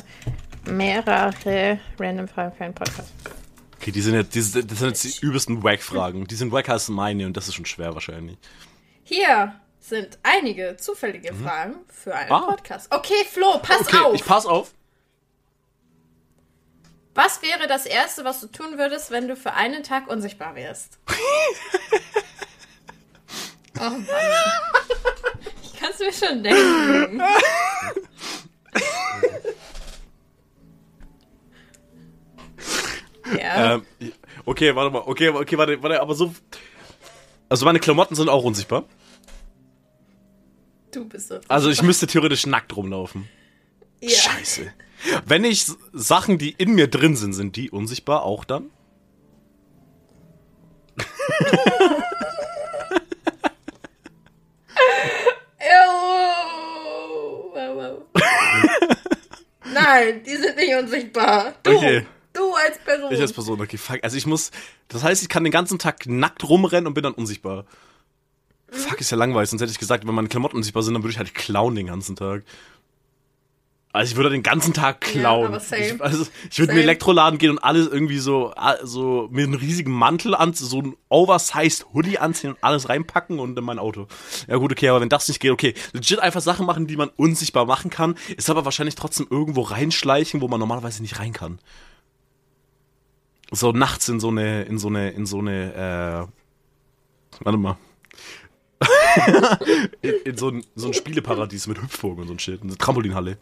[0.67, 3.13] mehrere random Fragen für einen Podcast.
[3.77, 6.27] Okay, die sind jetzt, die, das sind jetzt die übelsten Wack-Fragen.
[6.27, 8.37] Die sind wacker als meine und das ist schon schwer wahrscheinlich.
[9.03, 11.45] Hier sind einige zufällige mhm.
[11.45, 12.41] Fragen für einen ah.
[12.41, 12.93] Podcast.
[12.93, 14.15] Okay, Flo, pass okay, auf.
[14.15, 14.73] Ich pass auf.
[17.15, 20.99] Was wäre das Erste, was du tun würdest, wenn du für einen Tag unsichtbar wärst?
[23.81, 24.07] oh Mann.
[25.79, 27.23] Kannst du mir schon denken.
[33.39, 33.75] ja.
[33.75, 33.83] Ähm,
[34.45, 35.03] okay, warte mal.
[35.07, 36.35] Okay, okay, warte, warte, aber so.
[37.49, 38.85] Also meine Klamotten sind auch unsichtbar.
[40.93, 41.41] Du bist so.
[41.49, 43.29] Also ich müsste theoretisch nackt rumlaufen.
[44.01, 44.11] Ja.
[44.11, 44.73] Scheiße.
[45.25, 48.71] Wenn ich Sachen, die in mir drin sind, sind die unsichtbar auch dann?
[59.73, 61.55] Nein, die sind nicht unsichtbar.
[61.63, 62.07] Du, okay.
[62.33, 63.13] du als Person.
[63.13, 63.99] Ich als Person, okay, fuck.
[64.03, 64.51] Also ich muss,
[64.89, 67.65] das heißt, ich kann den ganzen Tag nackt rumrennen und bin dann unsichtbar.
[68.71, 68.77] Mhm.
[68.77, 69.51] Fuck, ist ja langweilig.
[69.51, 71.87] Sonst hätte ich gesagt, wenn meine Klamotten unsichtbar sind, dann würde ich halt klauen den
[71.87, 72.45] ganzen Tag.
[73.93, 75.53] Also ich würde den ganzen Tag klauen.
[75.53, 79.47] Ja, ich, also ich würde in den Elektroladen gehen und alles irgendwie so, so mit
[79.47, 83.81] einem riesigen Mantel an, so ein oversized Hoodie anziehen und alles reinpacken und in mein
[83.81, 84.07] Auto.
[84.47, 87.09] Ja gut, okay, aber wenn das nicht geht, okay, legit einfach Sachen machen, die man
[87.17, 91.59] unsichtbar machen kann, ist aber wahrscheinlich trotzdem irgendwo reinschleichen, wo man normalerweise nicht rein kann.
[93.51, 97.77] So nachts in so eine, in so eine, in so eine, äh, warte mal.
[100.01, 103.37] in, in so, ein, so ein Spieleparadies mit Hüpfburgen und so ein Shit, eine Trampolinhalle.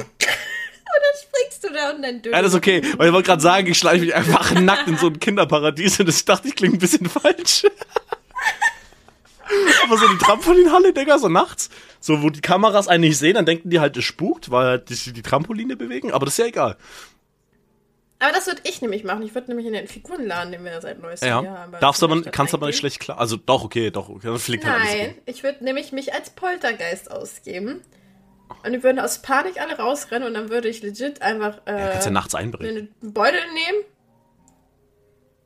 [0.00, 2.34] Und dann springst du da und dann durch.
[2.34, 2.82] Ja, das ist okay.
[2.96, 6.06] Weil ich wollte gerade sagen, ich schleiche mich einfach nackt in so ein Kinderparadies und
[6.06, 7.64] das dachte ich klingt ein bisschen falsch.
[9.84, 11.70] Aber so die Trampolinhalle, Digga, so nachts,
[12.00, 14.90] so wo die Kameras einen nicht sehen, dann denken die halt, es spukt, weil halt
[14.90, 16.76] die, die Trampoline bewegen, aber das ist ja egal.
[18.18, 19.22] Aber das würde ich nämlich machen.
[19.22, 21.42] Ich würde nämlich in den Figurenladen, den wir ja seit neuestem Ja.
[21.42, 21.72] Jahr haben.
[21.80, 23.18] Darfst aber, kannst aber nicht schlecht klar.
[23.18, 24.26] Also doch, okay, doch, okay.
[24.26, 25.22] Dann fliegt halt alles Nein, gut.
[25.26, 27.80] ich würde nämlich mich als Poltergeist ausgeben.
[28.64, 31.88] Und die würden aus Panik alle rausrennen und dann würde ich legit einfach äh, Ja,
[31.90, 32.88] kannst ja nachts einbrechen.
[33.02, 33.84] einen Beutel nehmen.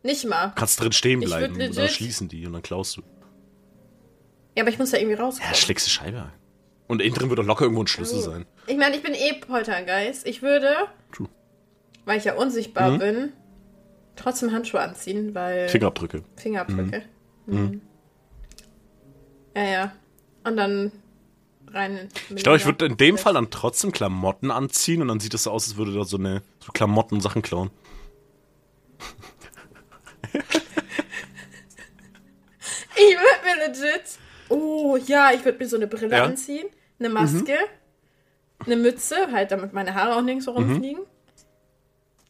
[0.03, 0.53] Nicht mal.
[0.57, 3.03] Kannst drin stehen bleiben und dann schließen die und dann klaust du.
[4.57, 5.53] Ja, aber ich muss ja irgendwie rauskommen.
[5.53, 6.33] Ja, schlägst die Scheibe ein.
[6.89, 8.23] Und innen drin wird doch locker irgendwo ein Schlüssel Oh.
[8.23, 8.47] sein.
[8.67, 10.27] Ich meine, ich bin eh Poltergeist.
[10.27, 10.75] Ich würde,
[11.13, 11.29] True.
[12.05, 12.99] weil ich ja unsichtbar Mhm.
[12.99, 13.33] bin,
[14.17, 16.23] trotzdem Handschuhe anziehen, weil Fingerabdrücke.
[16.37, 17.03] Fingerabdrücke.
[17.47, 17.81] Mhm.
[19.57, 19.93] Ja, ja.
[20.45, 20.93] Und dann
[21.73, 22.09] rein.
[22.35, 25.45] Ich glaube, ich würde in dem Fall dann trotzdem Klamotten anziehen und dann sieht es
[25.45, 27.71] so aus, als würde da so eine so Klamotten Sachen klauen.
[32.95, 34.19] Ich würde mir legit.
[34.49, 36.25] Oh ja, ich würde mir so eine Brille Ja.
[36.25, 36.31] Mhm.
[36.33, 36.67] anziehen,
[36.99, 37.57] eine Maske,
[38.65, 41.03] eine Mütze, halt damit meine Haare auch nirgends so rumfliegen.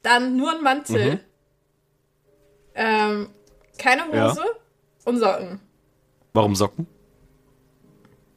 [0.02, 1.14] Dann nur ein Mantel.
[1.14, 1.20] Mhm.
[2.74, 3.28] Ähm,
[3.78, 4.30] keine Ja.
[4.30, 4.44] Hose
[5.04, 5.60] und Socken.
[6.32, 6.86] Warum Socken?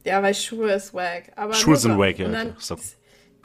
[0.06, 1.32] Ja, weil Schuhe ist wack.
[1.36, 2.84] Aber Schuhe sind wack, ja, Und dann, Socken.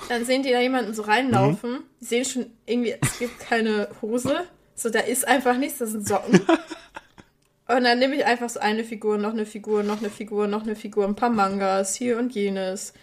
[0.09, 1.72] dann sehen die da jemanden so reinlaufen.
[1.72, 1.84] Mhm.
[1.99, 4.43] Die sehen schon irgendwie, es gibt keine Hose.
[4.76, 6.39] So, da ist einfach nichts, das sind Socken.
[7.68, 10.64] Und dann nehme ich einfach so eine Figur, noch eine Figur, noch eine Figur, noch
[10.64, 12.93] eine Figur, ein paar Mangas, hier und jenes.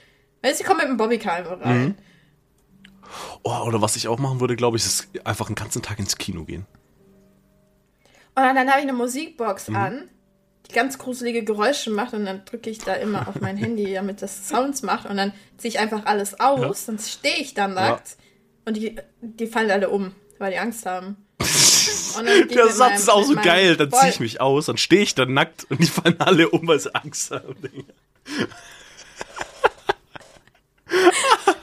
[0.43, 1.83] Weißt du, ich komme mit dem Bobbycar einfach rein.
[1.85, 1.95] Mhm.
[3.45, 6.19] Oh, oder was ich auch machen würde, glaube ich, ist einfach einen ganzen Tag ins
[6.19, 6.67] Kino gehen.
[8.35, 9.77] Und dann, dann habe ich eine Musikbox Mhm.
[9.77, 10.11] an,
[10.73, 14.49] ganz gruselige Geräusche macht und dann drücke ich da immer auf mein Handy, damit das
[14.49, 18.17] Sounds macht und dann ziehe ich einfach alles aus, dann stehe ich da nackt
[18.65, 21.17] und die, die fallen alle um, weil die Angst haben.
[22.17, 23.77] Dann Der Satz meinem- ist auch so geil.
[23.77, 26.67] Dann ziehe ich mich aus, dann stehe ich da nackt und die fallen alle um,
[26.67, 27.55] weil sie Angst haben.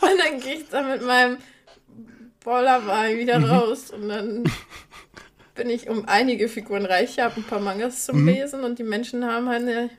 [0.01, 1.37] Und dann gehe ich da mit meinem
[2.43, 3.45] Bollerwagen wieder Mhm.
[3.45, 4.43] raus und dann
[5.55, 7.11] bin ich um einige Figuren reich.
[7.11, 8.27] Ich habe ein paar Mangas zum Mhm.
[8.27, 9.89] Lesen und die Menschen haben halt eine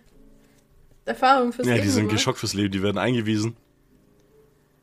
[1.05, 2.17] Erfahrung fürs Ja, Leben die sind gemacht.
[2.17, 3.57] geschockt fürs Leben, die werden eingewiesen.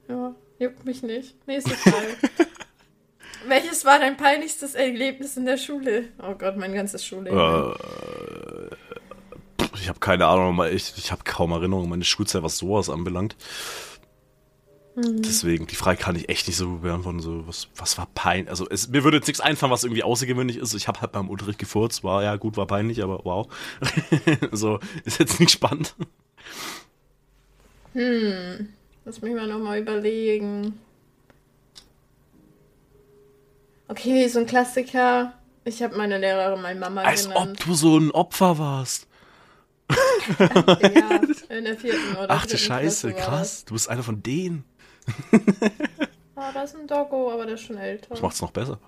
[0.10, 1.36] Ja, juckt mich nicht.
[1.48, 2.08] Nächste Frage.
[3.48, 6.06] Welches war dein peinlichstes Erlebnis in der Schule?
[6.22, 7.38] Oh Gott, mein ganzes Schulleben.
[7.38, 7.74] Äh,
[9.76, 13.36] ich habe keine Ahnung, ich, ich habe kaum Erinnerung an meine Schulzeit, was sowas anbelangt.
[14.96, 17.20] Deswegen, die Frage kann ich echt nicht so beantworten.
[17.20, 18.50] So, was, was war peinlich?
[18.50, 20.74] Also, es, mir würde jetzt nichts einfallen, was irgendwie außergewöhnlich ist.
[20.76, 22.04] Ich habe halt beim Unterricht gefurzt.
[22.04, 23.48] War ja gut, war peinlich, aber wow.
[24.52, 25.96] so, ist jetzt nicht spannend.
[27.94, 30.80] Lass mich mal nochmal überlegen.
[33.88, 35.34] Okay, so ein Klassiker.
[35.66, 37.60] Ich habe meine Lehrerin meine Mama Als ob genannt.
[37.66, 39.08] du so ein Opfer warst.
[40.40, 41.20] Ja,
[41.50, 43.66] in der vierten oder Ach du Scheiße, krass.
[43.66, 44.64] Du bist einer von denen.
[45.06, 45.72] Das.
[46.36, 48.08] Ah, da ist ein Doggo, aber der ist schon älter.
[48.10, 48.80] Das macht's noch besser.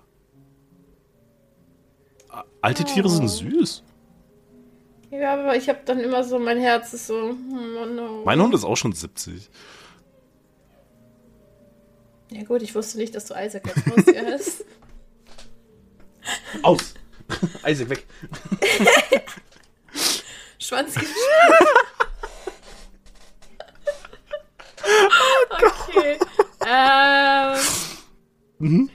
[2.60, 3.82] Alte Tiere sind süß.
[5.10, 8.22] Ja, aber ich habe dann immer so, mein Herz ist so, hm, oh no.
[8.24, 9.48] Mein Hund ist auch schon 70.
[12.32, 14.64] Ja gut, ich wusste nicht, dass du Isaac als Haustier hast.
[16.62, 16.94] Aus!
[17.66, 18.06] Isaac, weg.
[20.58, 21.95] Schwanz Oh
[25.50, 26.18] Okay.
[28.60, 28.90] Ähm,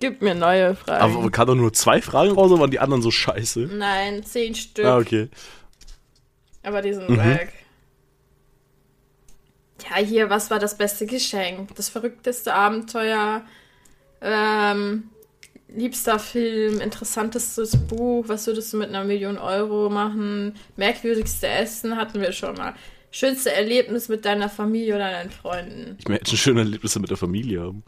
[0.00, 1.02] Gib mir neue Fragen.
[1.16, 3.60] Aber kann doch nur zwei Fragen raus, oder waren die anderen so scheiße?
[3.72, 4.84] Nein, zehn Stück.
[4.84, 5.28] Ah, okay.
[6.62, 7.18] Aber die sind Mhm.
[7.18, 7.52] weg.
[9.90, 11.74] Ja, hier, was war das beste Geschenk?
[11.76, 13.42] Das verrückteste Abenteuer?
[14.22, 15.10] Ähm,
[15.68, 16.80] liebster Film?
[16.80, 18.24] Interessantestes Buch?
[18.28, 20.56] Was würdest du mit einer Million Euro machen?
[20.76, 22.74] Merkwürdigste Essen hatten wir schon mal.
[23.14, 25.96] Schönste Erlebnis mit deiner Familie oder deinen Freunden?
[26.00, 27.84] Ich möchte schöne Erlebnisse mit der Familie haben.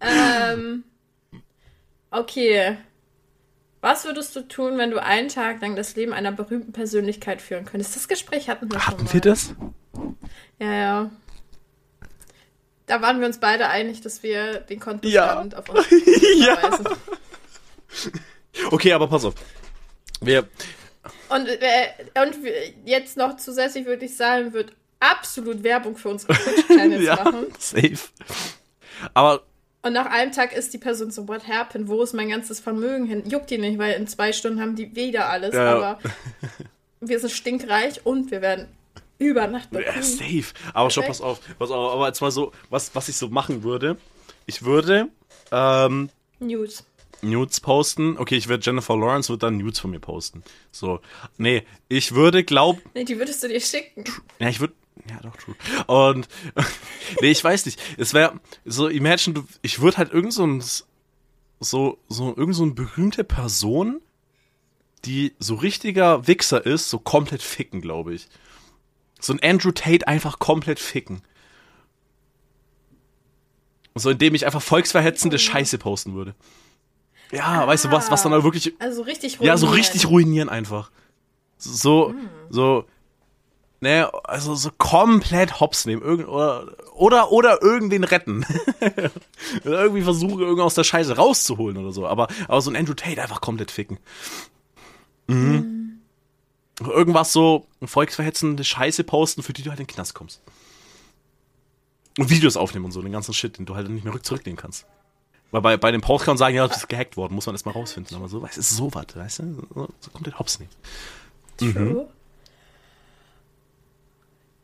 [0.00, 0.84] Ähm,
[2.10, 2.78] okay.
[3.82, 7.66] Was würdest du tun, wenn du einen Tag lang das Leben einer berühmten Persönlichkeit führen
[7.66, 7.94] könntest?
[7.96, 9.12] Das Gespräch hatten wir schon Hatten mal.
[9.12, 9.54] wir das?
[10.58, 11.10] Ja, ja.
[12.86, 14.84] Da waren wir uns beide einig, dass wir den Ja.
[14.84, 15.86] Kontostand auf uns
[16.38, 16.56] Ja.
[18.74, 19.34] Okay, aber pass auf.
[20.20, 20.48] Wir,
[21.28, 21.88] Und, äh,
[22.22, 22.36] und
[22.84, 27.46] jetzt noch zusätzlich würde ich sagen, wird absolut Werbung für unsere Twitch-Channels ja, machen.
[27.58, 27.98] safe.
[29.12, 29.42] Aber
[29.82, 31.88] Und nach einem Tag ist die Person so, what happened?
[31.88, 33.22] Wo ist mein ganzes Vermögen hin?
[33.28, 35.54] Juckt die nicht, weil in zwei Stunden haben die wieder alles.
[35.54, 35.74] Ja.
[35.76, 35.98] Aber
[37.00, 38.68] wir sind stinkreich und wir werden
[39.18, 40.02] über Nacht Ja, bekommen.
[40.02, 40.52] safe.
[40.72, 43.62] Aber schau, pass auf, pass auf, aber jetzt mal so, was, was ich so machen
[43.62, 43.96] würde.
[44.46, 45.08] Ich würde,
[45.52, 46.10] ähm,
[46.40, 46.84] News.
[47.30, 48.16] Nudes posten.
[48.18, 50.42] Okay, ich würde Jennifer Lawrence wird dann Nudes von mir posten.
[50.70, 51.00] So.
[51.36, 52.80] Nee, ich würde glaub.
[52.94, 54.04] Nee, die würdest du dir schicken.
[54.38, 54.74] Ja, ich würde.
[55.08, 55.54] Ja, doch, true.
[55.86, 56.28] Und.
[57.20, 57.80] nee, ich weiß nicht.
[57.98, 60.62] Es wäre so, imagine, du, ich würde halt irgend so ein.
[61.60, 64.02] So, so, irgend so eine berühmte Person,
[65.04, 68.28] die so richtiger Wichser ist, so komplett ficken, glaube ich.
[69.20, 71.22] So ein Andrew Tate einfach komplett ficken.
[73.94, 76.34] So, indem ich einfach volksverhetzende Scheiße posten würde.
[77.34, 78.74] Ja, ah, weißt du was, was dann auch wirklich.
[78.78, 79.46] Also richtig ruinieren.
[79.46, 80.90] Ja, so richtig ruinieren einfach.
[81.58, 82.28] So, hm.
[82.48, 82.84] so,
[83.80, 86.02] ne, also so komplett hops nehmen.
[86.02, 88.46] Irgend, oder, oder, oder irgendwen retten.
[89.64, 92.06] oder irgendwie versuchen, irgendwie aus der Scheiße rauszuholen oder so.
[92.06, 93.98] Aber, aber so ein Andrew Tate einfach komplett ficken.
[95.26, 95.54] Mhm.
[95.54, 96.00] Hm.
[96.86, 100.40] Irgendwas so volksverhetzende Scheiße posten, für die du halt in den Knast kommst.
[102.18, 104.86] Und Videos aufnehmen und so, den ganzen Shit, den du halt nicht mehr zurücknehmen kannst.
[105.54, 108.16] Weil bei, bei den Postcards sagen, ja, das ist gehackt worden, muss man erstmal rausfinden.
[108.16, 109.66] Aber so, weißt du, ist so was, weißt du?
[109.72, 110.72] So, so kommt der Hops nicht.
[111.58, 111.70] True.
[111.70, 112.00] Mhm.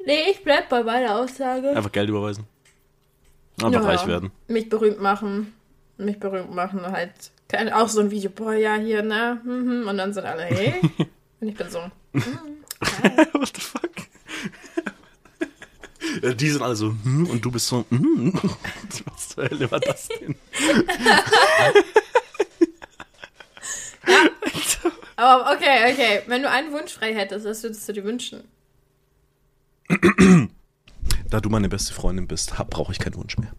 [0.05, 1.68] Nee, ich bleib bei meiner Aussage.
[1.76, 2.43] Einfach Geld überweisen.
[3.62, 4.32] Einfach ja, reich werden.
[4.49, 5.55] Mich berühmt machen.
[5.97, 6.82] Mich berühmt machen.
[6.84, 7.12] Halt,
[7.72, 9.41] auch so ein Video, boah, ja, hier, ne?
[9.45, 9.86] Mhm.
[9.86, 10.74] Und dann sind alle, hey.
[11.41, 11.78] Und ich bin so,
[12.14, 12.18] mm,
[13.32, 13.91] What the fuck?
[16.36, 18.32] Die sind alle so, hm, und du bist so, hm.
[19.05, 20.34] Was zur Hölle war das denn?
[20.61, 21.24] Ja.
[25.16, 26.22] Aber okay, okay.
[26.26, 28.44] Wenn du einen Wunsch frei hättest, was würdest du dir wünschen?
[31.28, 33.52] Da du meine beste Freundin bist, brauche ich keinen Wunsch mehr.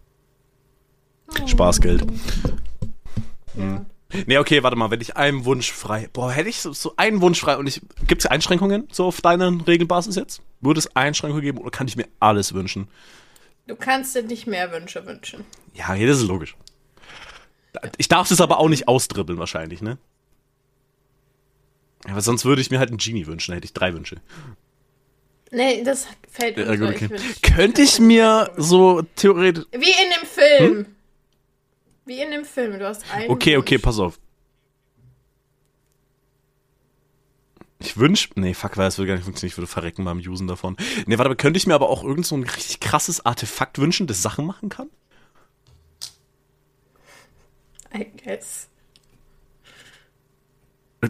[1.40, 1.46] Oh.
[1.46, 2.04] Spaßgeld.
[3.54, 3.62] Ja.
[3.62, 3.86] Hm.
[4.26, 6.08] Nee, okay, warte mal, wenn ich einen Wunsch frei.
[6.12, 7.80] Boah, hätte ich so, so einen Wunsch frei und ich.
[8.06, 10.42] Gibt es Einschränkungen so auf deiner Regelbasis jetzt?
[10.60, 12.88] Würde es Einschränkungen geben oder kann ich mir alles wünschen?
[13.66, 15.44] Du kannst dir nicht mehr Wünsche wünschen.
[15.74, 16.56] Ja, das ist logisch.
[17.96, 19.98] Ich darf es aber auch nicht ausdribbeln, wahrscheinlich, ne?
[22.08, 24.16] Aber sonst würde ich mir halt einen Genie wünschen, dann hätte ich drei Wünsche.
[25.50, 27.10] Nee, das fällt mir ja, okay.
[27.42, 29.66] Könnte ich mir so theoretisch.
[29.70, 30.76] Wie in dem Film.
[30.76, 30.86] Hm?
[32.06, 33.30] Wie in dem Film, du hast einen.
[33.30, 33.62] Okay, Wunsch.
[33.62, 34.18] okay, pass auf.
[37.78, 40.46] Ich wünsch, nee, fuck, weil das würde gar nicht funktionieren, ich würde verrecken beim Usen
[40.46, 40.76] davon.
[41.06, 44.06] Nee, warte, aber könnte ich mir aber auch irgend so ein richtig krasses Artefakt wünschen,
[44.06, 44.88] das Sachen machen kann?
[47.94, 48.68] I guess.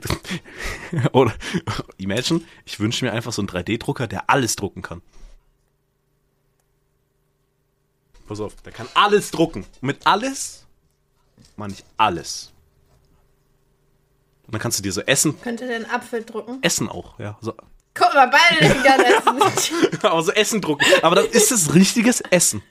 [1.12, 1.34] Oder,
[1.98, 5.02] imagine, ich wünsche mir einfach so einen 3D-Drucker, der alles drucken kann.
[8.26, 9.64] Pass auf, der kann alles drucken.
[9.80, 10.66] Und mit alles
[11.56, 12.52] meine ich alles.
[14.46, 15.40] Und dann kannst du dir so Essen.
[15.42, 16.58] Könnte der einen Apfel drucken?
[16.62, 17.36] Essen auch, ja.
[17.40, 17.54] So.
[17.94, 18.64] Guck mal, beide
[19.54, 19.98] Essen.
[20.02, 20.84] Aber so Essen drucken.
[21.02, 22.62] Aber dann ist es richtiges Essen,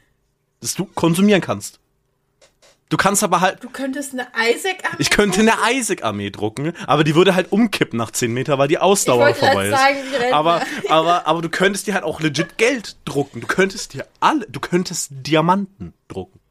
[0.60, 1.81] das du konsumieren kannst.
[2.92, 3.64] Du kannst aber halt.
[3.64, 4.98] Du könntest eine Isaac-Armee.
[5.00, 8.80] Ich könnte eine Isaac-Armee drucken, aber die würde halt umkippen nach 10 Meter, weil die
[8.80, 9.80] Ausdauer vorbei ist.
[9.80, 13.40] Sagen, aber, aber, aber du könntest dir halt auch legit Geld drucken.
[13.40, 16.42] Du könntest dir alle, du könntest Diamanten drucken.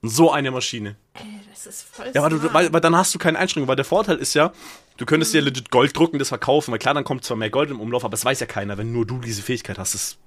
[0.00, 0.94] So eine Maschine.
[1.14, 3.74] Ey, das ist voll Ja, aber du, weil, weil dann hast du keine Einschränkung, weil
[3.74, 4.52] der Vorteil ist ja,
[4.96, 5.38] du könntest mhm.
[5.38, 8.04] dir legit Gold drucken, das verkaufen, weil klar, dann kommt zwar mehr Gold im Umlauf,
[8.04, 9.94] aber es weiß ja keiner, wenn nur du diese Fähigkeit hast.
[9.94, 10.18] Das,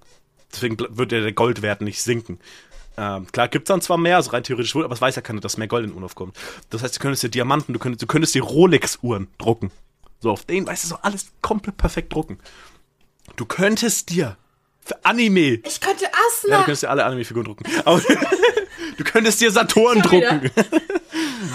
[0.52, 2.38] deswegen wird ja der Goldwert nicht sinken.
[2.98, 5.42] Ähm, klar, gibt's dann zwar mehr, also rein theoretisch wohl, aber es weiß ja keiner,
[5.42, 6.38] dass mehr Gold in den Umlauf kommt.
[6.70, 9.72] Das heißt, du könntest dir Diamanten, du könntest, du könntest dir Rolex-Uhren drucken.
[10.22, 12.40] So, auf denen, weißt du, so alles komplett perfekt drucken.
[13.36, 14.38] Du könntest dir
[14.86, 15.60] für Anime.
[15.66, 16.50] Ich könnte Asna.
[16.50, 17.66] Ja, du könntest dir alle Anime-Figuren drucken.
[17.84, 18.02] Aber
[18.98, 20.52] du könntest dir Saturn drucken.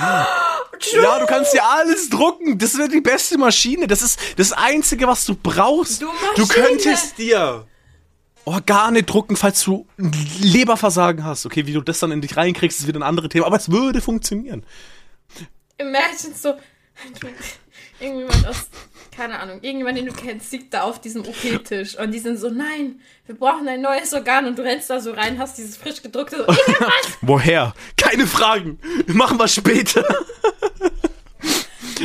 [0.01, 2.59] ja, du kannst dir alles drucken.
[2.59, 3.87] Das wäre die beste Maschine.
[3.87, 6.03] Das ist das Einzige, was du brauchst.
[6.03, 7.67] Du, du könntest dir
[8.45, 9.87] Organe drucken, falls du
[10.41, 11.47] Leberversagen hast.
[11.47, 13.71] Okay, wie du das dann in dich reinkriegst, ist wieder ein anderes Thema, aber es
[13.71, 14.65] würde funktionieren.
[15.79, 16.55] Imagine so,
[18.01, 18.69] irgendjemand aus,
[19.15, 22.51] keine Ahnung, irgendjemand, den du kennst, liegt da auf diesem OP-Tisch und die sind so,
[22.51, 26.03] nein, wir brauchen ein neues Organ und du rennst da so rein, hast dieses frisch
[26.03, 26.55] gedruckte, so,
[27.21, 27.75] Woher?
[27.97, 28.79] Keine Fragen.
[29.07, 30.05] Machen wir später.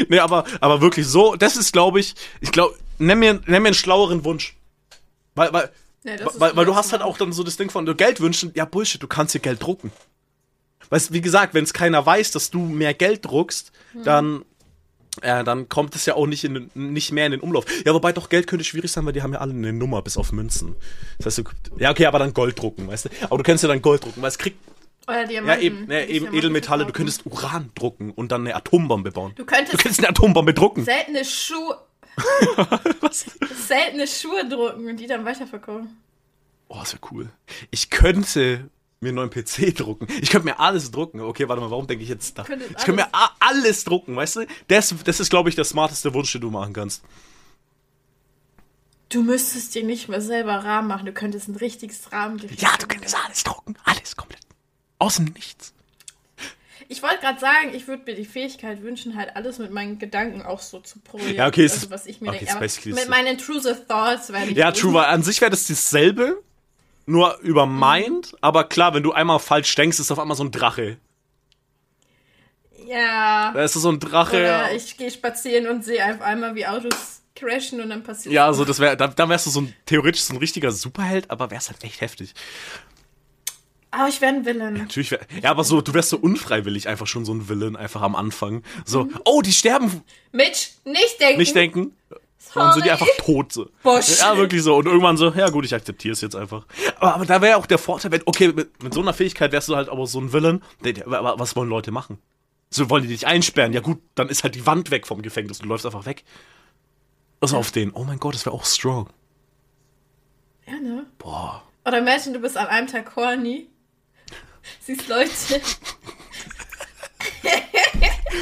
[0.10, 3.70] nee, aber, aber wirklich so, das ist, glaube ich, ich glaube, nenn mir, nenn mir
[3.70, 4.56] einen schlaueren Wunsch.
[5.36, 5.72] Weil, weil,
[6.06, 8.66] ja, weil, weil du hast halt auch dann so das Ding von Geld wünschen, ja
[8.66, 9.92] Bullshit, du kannst dir Geld drucken.
[10.90, 14.04] Weißt wie gesagt, wenn es keiner weiß, dass du mehr Geld druckst, hm.
[14.04, 14.46] dann
[15.22, 17.66] äh, dann kommt es ja auch nicht, in, nicht mehr in den Umlauf.
[17.86, 20.18] Ja, wobei doch Geld könnte schwierig sein, weil die haben ja alle eine Nummer bis
[20.18, 20.76] auf Münzen.
[21.18, 21.44] Das heißt, du,
[21.78, 23.10] ja, okay, aber dann Gold drucken, weißt du?
[23.24, 24.58] Aber du könntest ja dann Gold drucken, weil es kriegt.
[25.08, 25.62] Oder Diamanten.
[25.62, 26.86] Ja, eben, ne, eben Edelmetalle.
[26.86, 29.34] Du könntest Uran drucken und dann eine Atombombe bauen.
[29.36, 30.84] Du könntest, du könntest eine Atombombe drucken.
[30.84, 31.78] Seltene Schuhe.
[33.02, 33.26] Was?
[33.68, 35.98] Seltene Schuhe drucken und die dann weiterverkaufen.
[36.68, 37.30] Oh, das wäre cool.
[37.72, 38.70] Ich könnte
[39.02, 40.08] mir einen neuen PC drucken.
[40.22, 41.22] Ich könnte mir alles drucken.
[41.22, 42.44] Okay, warte mal, warum denke ich jetzt da?
[42.44, 42.48] Ich
[42.86, 43.10] könnte mir
[43.40, 44.48] alles drucken, weißt du?
[44.68, 47.04] Das, das ist, glaube ich, der smarteste Wunsch, den du machen kannst.
[49.10, 51.06] Du müsstest dir nicht mehr selber Rahmen machen.
[51.06, 53.78] Du könntest ein richtiges Rahmengerät Ja, du könntest alles drucken.
[53.84, 54.42] Alles komplett.
[54.98, 55.75] Außen nichts.
[57.06, 60.42] Ich wollte gerade sagen, ich würde mir die Fähigkeit wünschen, halt alles mit meinen Gedanken
[60.42, 61.38] auch so zu projizieren.
[61.38, 62.60] Ja, okay, also, was ich mir okay, denke.
[62.60, 64.58] basically mit meinen intrusive thoughts werde ich.
[64.58, 66.42] Ja, true, weil an sich wäre das dasselbe,
[67.06, 68.36] nur über Mind.
[68.42, 70.98] Aber klar, wenn du einmal falsch denkst, ist auf einmal so ein Drache.
[72.88, 73.52] Ja.
[73.54, 74.38] Da ist so ein Drache.
[74.38, 78.34] Oder ich gehe spazieren und sehe auf einmal, wie Autos crashen und dann passiert.
[78.34, 81.30] Ja, so das wäre, da, dann wärst du so ein theoretisch so ein richtiger Superheld,
[81.30, 82.34] aber wär's halt echt heftig.
[83.98, 84.74] Aber ich wäre ein Villain.
[84.74, 88.02] Natürlich wär, ja, aber so, du wärst so unfreiwillig einfach schon so ein Villain, einfach
[88.02, 88.62] am Anfang.
[88.84, 91.38] So, oh, die sterben, Mitch, nicht denken.
[91.40, 91.96] nicht denken.
[92.54, 93.54] Dann sind die einfach tot.
[93.54, 93.70] So.
[93.84, 94.20] Bullshit.
[94.20, 94.76] Ja, wirklich so.
[94.76, 96.66] Und irgendwann so, ja gut, ich akzeptiere es jetzt einfach.
[97.00, 99.70] Aber, aber da wäre auch der Vorteil, wenn, okay, mit, mit so einer Fähigkeit wärst
[99.70, 100.62] du halt aber so ein Villain.
[101.06, 102.18] Aber was wollen Leute machen?
[102.70, 103.74] So, wollen die dich einsperren?
[103.74, 105.60] Ja gut, dann ist halt die Wand weg vom Gefängnis.
[105.60, 106.24] Du läufst einfach weg.
[107.40, 107.92] Also auf den.
[107.92, 109.10] Oh mein Gott, das wäre auch strong.
[110.68, 111.06] Ja, ne?
[111.18, 111.64] Boah.
[111.86, 113.68] Oder imagine, du bist an einem Tag horny.
[114.82, 115.32] Siehst Leute.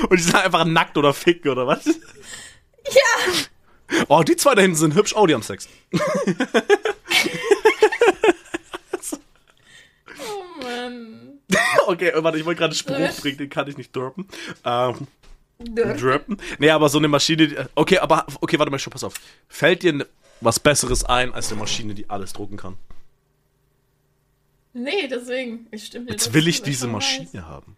[0.10, 1.86] Und die sind einfach nackt oder ficken oder was?
[1.86, 1.94] Ja!
[4.08, 5.14] Oh, die zwei da hinten sind hübsch.
[5.16, 5.68] Oh, die haben Sex.
[10.20, 11.40] Oh Mann.
[11.88, 14.28] Okay, warte, ich wollte gerade einen Spruch bringen, den kann ich nicht droppen.
[14.64, 15.08] Ähm,
[15.60, 15.94] Dö.
[15.96, 16.38] droppen?
[16.60, 19.14] Nee, aber so eine Maschine, die, okay, aber, okay, warte mal, schon, pass auf.
[19.48, 20.08] Fällt dir
[20.42, 22.78] was Besseres ein als eine Maschine, die alles drucken kann?
[24.74, 25.68] Nee, deswegen.
[25.72, 27.42] Ich stimme Jetzt dazu, will ich diese Maschine weiß.
[27.44, 27.78] haben.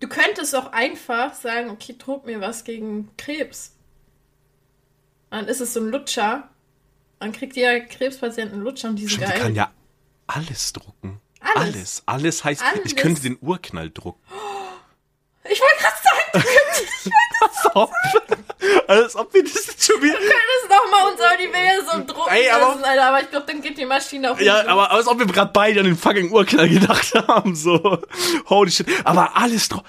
[0.00, 3.74] Du könntest auch einfach sagen, okay, druck mir was gegen Krebs.
[5.30, 6.48] Dann ist es so ein Lutscher.
[7.18, 9.40] Dann kriegt jeder Krebspatient einen Lutscher und die sind Stimmt, die geil.
[9.42, 9.72] kann ja
[10.26, 11.20] alles drucken.
[11.40, 11.56] Alles.
[11.56, 12.02] Alles.
[12.06, 12.96] Alles heißt, ich Alles.
[12.96, 14.20] könnte den Urknall drucken.
[15.50, 17.10] Ich wollte gerade sagen, du könntest,
[17.44, 17.90] Als ob,
[18.88, 20.14] als ob wir das schon wieder.
[20.14, 23.04] könntest nochmal unser Universum drucken Ey, aber- lassen, Alter.
[23.08, 24.68] Aber ich glaube, dann geht die Maschine auch Ja, nicht.
[24.68, 27.54] aber als ob wir gerade beide an den fucking Urknall gedacht haben.
[27.54, 27.98] So.
[28.48, 28.86] Holy shit.
[29.04, 29.82] Aber alles drauf.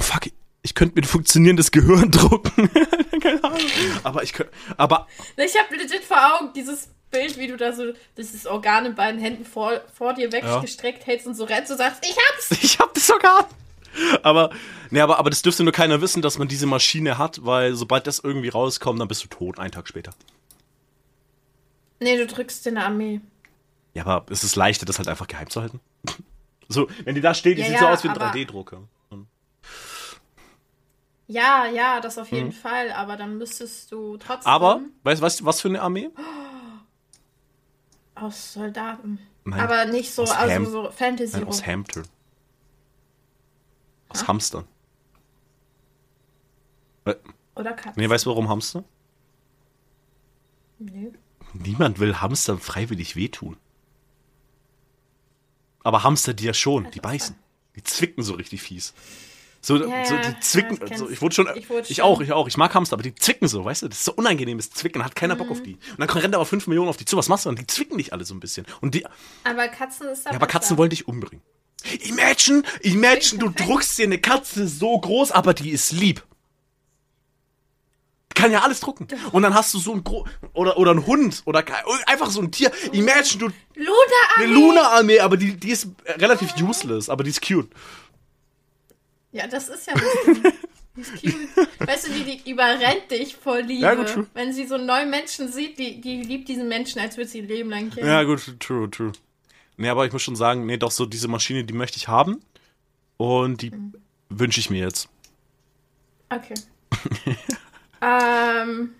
[0.00, 0.30] Fuck,
[0.62, 2.70] ich könnte mir ein funktionierendes Gehirn drucken.
[3.22, 3.60] Keine Ahnung.
[4.02, 4.52] Aber ich könnte.
[4.76, 8.94] Aber Ich habe legit vor Augen dieses Bild, wie du da so dieses Organ in
[8.94, 12.50] beiden Händen vor, vor dir weggestreckt hältst und so rennst und sagst, ich hab's!
[12.62, 13.48] ich hab das sogar.
[14.22, 14.50] Aber,
[14.90, 18.06] nee, aber, aber das dürfte nur keiner wissen, dass man diese Maschine hat, weil sobald
[18.08, 20.12] das irgendwie rauskommt, dann bist du tot, einen Tag später.
[22.00, 23.20] Nee, du drückst in der Armee.
[23.94, 25.80] Ja, aber es ist leichter, das halt einfach geheim zu halten.
[26.66, 28.84] So, wenn die da steht, die Ja, sieht so ja, aus wie ein aber- 3D-Drucker.
[31.26, 34.50] Ja, ja, das auf jeden Fall, aber dann müsstest du trotzdem.
[34.50, 36.10] Aber, weißt du, was für eine Armee?
[38.14, 39.18] aus Soldaten.
[39.44, 41.36] Nein, aber nicht so, aus also Ham- so Fantasy.
[41.36, 41.66] Nein, aus.
[41.66, 42.02] Hamster.
[44.08, 44.64] Aus Hamstern.
[47.04, 47.14] Äh,
[47.56, 48.00] Oder Katzen.
[48.00, 48.84] Nee, weißt du warum Hamster?
[50.78, 51.12] Nee.
[51.52, 53.56] Niemand will Hamster freiwillig wehtun.
[55.82, 57.36] Aber Hamster die ja schon, die beißen.
[57.76, 58.94] Die zwicken so richtig fies.
[59.66, 60.76] So, Ja, so ja, die zwicken.
[60.78, 61.48] ja, ich so, ich wurde schon.
[61.54, 62.46] Ich Ich, wurde schon- auch, ich auch.
[62.48, 63.88] Ich mag Hamster, aber die zwicken so, weißt du?
[63.88, 65.02] Das ist so unangenehmes Zwicken.
[65.02, 65.64] Hat keiner Bock auf Mhm.
[65.64, 65.72] die.
[65.96, 67.16] Und dann rennt aber 5 Millionen auf die zu.
[67.16, 67.56] Was machst du dann?
[67.56, 68.66] Die zwicken dich alle so ein bisschen.
[68.82, 69.00] Und die.
[69.00, 69.08] Ja,
[69.44, 71.42] Aber Katzen ist da aber Katzen wollen dich umbringen.
[72.02, 76.22] Imagine, imagine, du druckst dir eine Katze so groß, aber die ist lieb.
[78.34, 79.06] Kann ja alles drucken.
[79.32, 81.64] Und dann hast du so ein Gro oder oder ein Hund oder
[82.06, 82.70] einfach so ein Tier.
[82.92, 83.46] Imagine du
[83.76, 83.90] Luna
[84.36, 84.52] eine Armee!
[84.54, 85.88] Luna-Armee, aber die, die ist
[86.18, 87.68] relativ useless, aber die ist cute.
[89.34, 90.54] Ja, das ist ja cute.
[91.80, 93.82] Weißt du, die, die überrennt dich vor Liebe.
[93.82, 94.26] Ja, gut, true.
[94.32, 97.40] Wenn sie so einen neuen Menschen sieht, die, die liebt diesen Menschen, als würde sie
[97.40, 98.06] ihr Leben lang kennen.
[98.06, 99.10] Ja, gut, true, true.
[99.76, 102.42] Nee, aber ich muss schon sagen, nee, doch so diese Maschine, die möchte ich haben.
[103.16, 103.72] Und die
[104.28, 105.08] wünsche ich mir jetzt.
[106.30, 106.54] Okay.
[108.00, 108.94] ähm.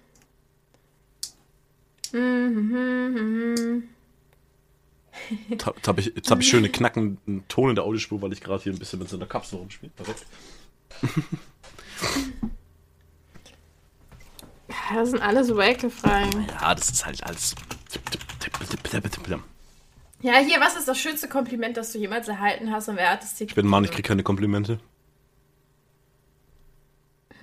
[2.10, 2.64] Mhm,
[3.44, 3.93] Jetzt hab,
[5.48, 8.62] jetzt hab ich, jetzt hab ich schöne knackenden Ton in der Audiospur, weil ich gerade
[8.62, 9.92] hier ein bisschen mit so einer Kapsel rumspiele.
[9.94, 10.26] Perfekt.
[14.92, 16.28] Das sind alle so ekelfrei.
[16.60, 17.54] Ja, das ist halt alles.
[20.20, 23.22] Ja, hier, was ist das schönste Kompliment, das du jemals erhalten hast und wer hat
[23.22, 24.80] es dir Ich bin Mann, ich krieg keine Komplimente.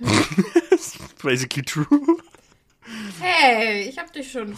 [1.22, 1.86] Basically true.
[3.22, 4.56] Hey, ich hab dich schon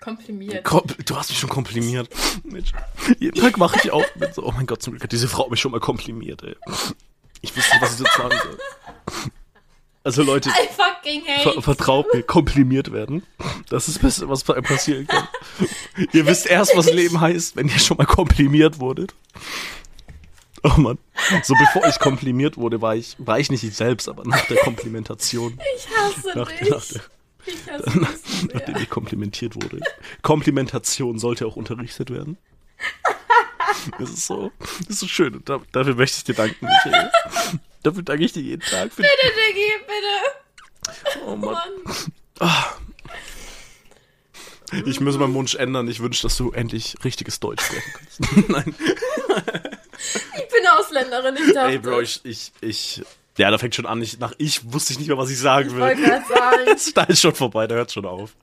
[0.00, 0.64] komplimiert.
[0.64, 2.08] Kom du hast mich schon komplimiert.
[2.44, 2.70] Mensch.
[3.18, 5.48] Jeden Tag mache ich auch mit so, oh mein Gott, zum Glück hat diese Frau
[5.48, 6.56] mich schon mal komplimiert, ey.
[7.40, 8.58] Ich wusste nicht, was ich jetzt sagen soll.
[10.04, 10.50] Also Leute,
[11.42, 13.24] Ver vertraut mir, komprimiert werden.
[13.68, 15.26] Das ist das Beste, was passieren kann.
[16.12, 19.14] ihr wisst erst, was Leben heißt, wenn ihr schon mal komprimiert wurdet.
[20.62, 20.98] Oh Mann.
[21.42, 24.58] So bevor ich komprimiert wurde, war ich, war ich nicht ich selbst, aber nach der
[24.58, 25.58] Komplimentation.
[25.76, 26.70] Ich hasse Nach, dich.
[26.70, 27.00] nach der,
[27.46, 27.98] ich hasse
[28.52, 29.80] nachdem ich komplimentiert wurde.
[30.22, 32.36] Komplimentation sollte auch unterrichtet werden.
[33.98, 35.34] Das ist so, das ist so schön.
[35.34, 37.10] Und da, dafür möchte ich dir danken, Michael.
[37.82, 38.94] Dafür danke ich dir jeden Tag.
[38.96, 41.22] Bitte, Diggi, bitte.
[41.24, 41.56] oh Mann.
[42.40, 42.52] Mann.
[44.86, 45.86] Ich muss meinen Wunsch ändern.
[45.88, 48.48] Ich wünsche, dass du endlich richtiges Deutsch sprechen kannst.
[48.48, 48.74] Nein.
[50.36, 51.70] Ich bin Ausländerin, ich dachte.
[51.70, 53.02] Ey, Bro, ich, ich, ich,
[53.36, 54.00] ja, da fängt schon an.
[54.02, 55.94] Ich, nach ich wusste ich nicht mehr, was ich sagen Ich will.
[55.94, 56.80] gerade sagen.
[56.94, 58.34] Da ist schon vorbei, da hört schon auf.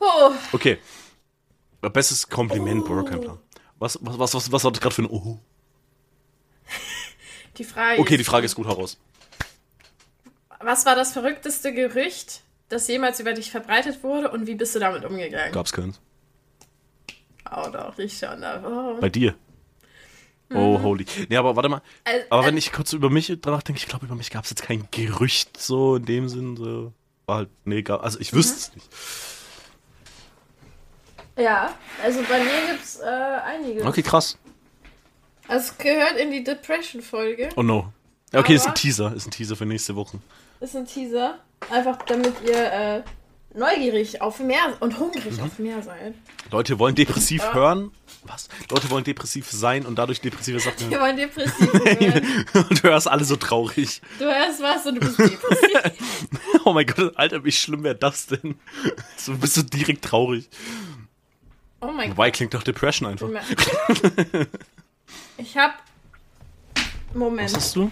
[0.00, 0.78] Oh, Okay.
[1.92, 3.38] Bestes Kompliment, Bro, kein Plan.
[3.78, 5.38] Was, was, was, was, was war das gerade für ein Oh?
[7.58, 8.98] die Frage Okay, die Frage ist gut heraus.
[10.60, 14.80] was war das verrückteste Gerücht, das jemals über dich verbreitet wurde und wie bist du
[14.80, 15.52] damit umgegangen?
[15.52, 16.00] Gab's keins.
[17.54, 18.42] Oh doch, ich schon.
[18.64, 18.98] Oh.
[19.00, 19.36] Bei dir.
[20.54, 21.04] Oh, holy.
[21.28, 21.82] Nee, aber warte mal.
[22.04, 24.50] Also, Aber wenn ich kurz über mich danach denke, ich glaube, über mich gab es
[24.50, 26.56] jetzt kein Gerücht so in dem Sinn.
[26.56, 26.92] So.
[27.26, 28.88] War halt, nee, gab, also ich wüsste es nicht.
[31.38, 33.84] ja, also bei mir gibt's äh, einige.
[33.84, 34.38] Okay, krass.
[35.48, 37.48] Also es gehört in die Depression-Folge.
[37.56, 37.92] Oh no.
[38.32, 39.12] Okay, ist ein Teaser.
[39.14, 40.18] Ist ein Teaser für nächste Woche.
[40.60, 41.38] Ist ein Teaser.
[41.70, 43.02] Einfach damit ihr äh,
[43.56, 45.40] neugierig auf mehr und hungrig Mhm.
[45.44, 46.14] auf mehr seid.
[46.50, 47.54] Leute wollen depressiv Ja.
[47.54, 47.90] hören.
[48.24, 48.48] Was?
[48.70, 52.46] Leute wollen depressiv sein und dadurch depressive Sachen Wir wollen depressiv werden.
[52.68, 54.00] und du hörst alle so traurig.
[54.18, 56.02] Du hörst was und du bist depressiv.
[56.64, 58.56] Oh mein Gott, Alter, wie schlimm wäre das denn?
[59.16, 60.48] So bist du direkt traurig.
[61.80, 62.16] Oh mein Gott.
[62.18, 63.28] Wobei klingt doch Depression einfach.
[65.38, 65.74] Ich hab.
[67.14, 67.50] Moment.
[67.52, 67.90] Was hast du?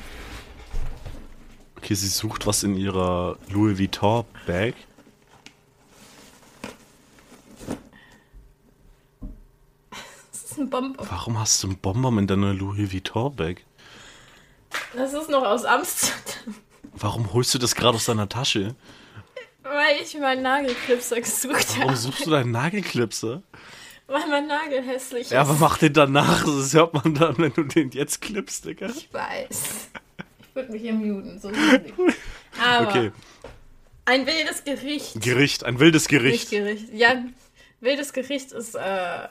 [1.77, 4.75] Okay, sie sucht was in ihrer Louis Vuitton Bag.
[10.55, 11.07] Ist ein Bonbon.
[11.11, 13.65] Warum hast du einen Bonbon in deiner Louis Vuitton Bag?
[14.97, 16.55] Das ist noch aus Amsterdam.
[16.97, 18.75] Warum holst du das gerade aus deiner Tasche?
[19.63, 21.97] Weil ich meinen Nagelklipser gesucht Warum habe.
[21.97, 23.43] suchst du deinen Nagelklipser?
[24.07, 25.49] Weil mein Nagel hässlich Ja, ist.
[25.49, 26.45] aber mach den danach.
[26.45, 28.87] Das hört man dann, wenn du den jetzt klippst, Digga.
[28.91, 29.89] Ich weiß.
[30.41, 31.41] Ich würde mich hier muten.
[31.41, 31.51] So
[32.63, 33.13] aber Okay,
[34.05, 35.21] ein wildes Gericht.
[35.21, 36.51] Gericht, ein wildes Gericht.
[36.51, 36.93] Gericht.
[36.93, 37.35] Ja, ein
[37.81, 38.75] wildes Gericht ist.
[38.75, 39.29] Äh,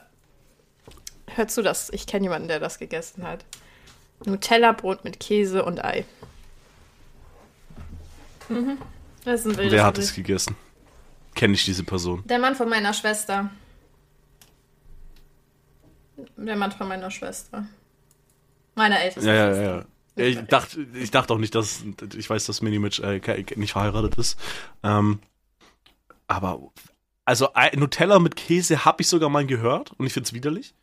[1.28, 1.90] hör zu, das.
[1.90, 3.44] Ich kenne jemanden, der das gegessen hat.
[4.24, 6.04] Nutella-Brot mit Käse und Ei.
[8.48, 8.78] Mhm.
[9.24, 10.56] Das ist ein wildes Wer hat es gegessen?
[11.34, 12.22] Kenne ich diese Person?
[12.26, 13.50] Der Mann von meiner Schwester.
[16.36, 17.66] Der Mann von meiner Schwester.
[18.74, 19.62] Meiner ältesten Ja, ja, Schwester.
[19.64, 19.76] ja.
[19.78, 19.84] ja.
[20.16, 21.82] Ich dachte, ich dachte auch nicht, dass
[22.16, 24.38] ich weiß, dass Minimitch äh, nicht verheiratet ist.
[24.84, 25.18] Ähm,
[26.28, 26.70] aber
[27.24, 30.74] also Nutella mit Käse habe ich sogar mal gehört und ich finde es widerlich.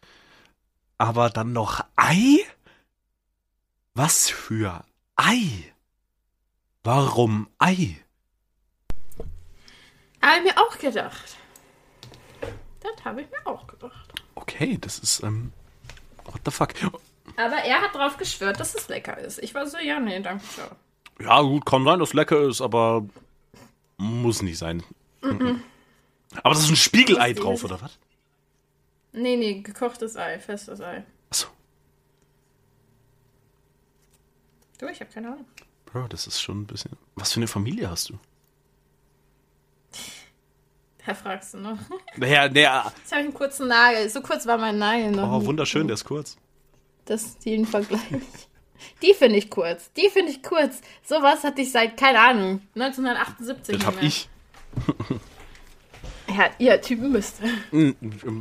[1.01, 2.37] Aber dann noch Ei?
[3.95, 4.85] Was für
[5.15, 5.73] Ei?
[6.83, 7.97] Warum Ei?
[10.21, 11.37] Habe ich mir auch gedacht.
[12.81, 14.13] Das habe ich mir auch gedacht.
[14.35, 15.51] Okay, das ist ähm,
[16.25, 16.75] what the fuck?
[17.35, 19.39] Aber er hat drauf geschwört, dass es lecker ist.
[19.39, 21.25] Ich war so, ja, nee, danke schön.
[21.25, 23.03] Ja, gut, kann sein, dass es lecker ist, aber
[23.97, 24.83] muss nicht sein.
[25.23, 27.97] Aber das ist ein Spiegelei drauf, oder was?
[29.13, 31.03] Nee, nee, gekochtes Ei, festes Ei.
[31.29, 31.47] Achso.
[34.79, 35.45] Du, ich habe keine Ahnung.
[35.85, 36.91] Bro, das ist schon ein bisschen.
[37.15, 38.19] Was für eine Familie hast du?
[41.05, 41.77] Wer fragst du noch?
[42.15, 42.93] Naja, naja.
[42.97, 44.09] Jetzt habe ich einen kurzen Nagel.
[44.09, 45.31] So kurz war mein Nagel noch.
[45.31, 45.45] Oh, nie.
[45.47, 46.37] wunderschön, der ist kurz.
[47.05, 47.99] Das ist den Vergleich.
[49.01, 49.91] Die finde ich kurz.
[49.93, 50.81] Die finde ich kurz.
[51.03, 53.77] Sowas hatte ich seit, keine Ahnung, 1978.
[53.77, 54.29] Das hab nicht
[54.87, 55.07] mehr.
[55.09, 55.19] ich.
[56.37, 57.37] Ja, ihr Typen müsst.
[57.71, 57.95] Hm,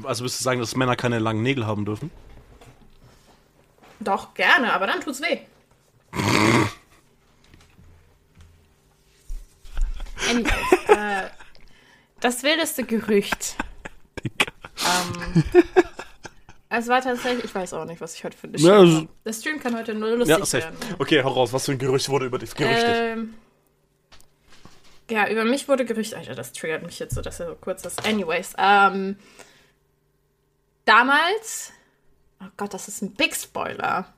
[0.05, 2.11] Also würdest du sagen, dass Männer keine langen Nägel haben dürfen?
[4.01, 5.39] Doch, gerne, aber dann tut's weh.
[10.29, 10.53] Anyways,
[10.89, 11.29] äh,
[12.21, 13.57] das wildeste Gerücht.
[14.25, 15.45] Ähm,
[16.69, 19.09] es war tatsächlich, ich weiß auch nicht, was ich heute für eine Ja, also-.
[19.25, 20.65] Der Stream kann heute nur lustig Ja, safe.
[20.65, 20.77] werden.
[20.99, 21.53] Okay, hau raus.
[21.53, 22.95] Was für ein Gerücht wurde über dich gerüchtet?
[22.97, 23.35] Ähm,
[25.11, 26.15] ja, über mich wurde Gerücht.
[26.15, 28.07] Alter, das triggert mich jetzt so, dass er so kurz ist.
[28.07, 29.17] Anyways, ähm,
[30.85, 31.73] damals.
[32.43, 34.13] Oh Gott, das ist ein Big Spoiler.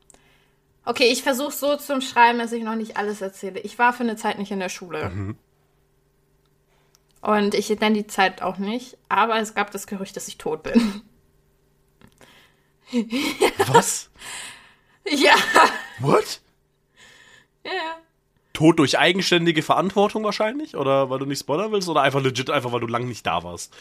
[0.84, 3.60] Okay, ich versuche so zu schreiben, dass ich noch nicht alles erzähle.
[3.60, 5.36] Ich war für eine Zeit nicht in der Schule.
[7.20, 10.64] Und ich nenne die Zeit auch nicht, aber es gab das Gerücht, dass ich tot
[10.64, 11.02] bin.
[13.72, 14.10] Was?
[15.08, 15.34] ja,
[16.00, 16.40] What?
[17.64, 17.96] ja, ja.
[18.52, 20.76] Tod durch eigenständige Verantwortung wahrscheinlich?
[20.76, 21.88] Oder weil du nicht spoilern willst?
[21.88, 23.74] Oder einfach legit, einfach weil du lang nicht da warst?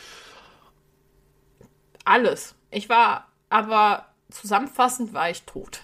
[2.06, 2.56] Alles.
[2.72, 5.82] Ich war, aber zusammenfassend war ich tot.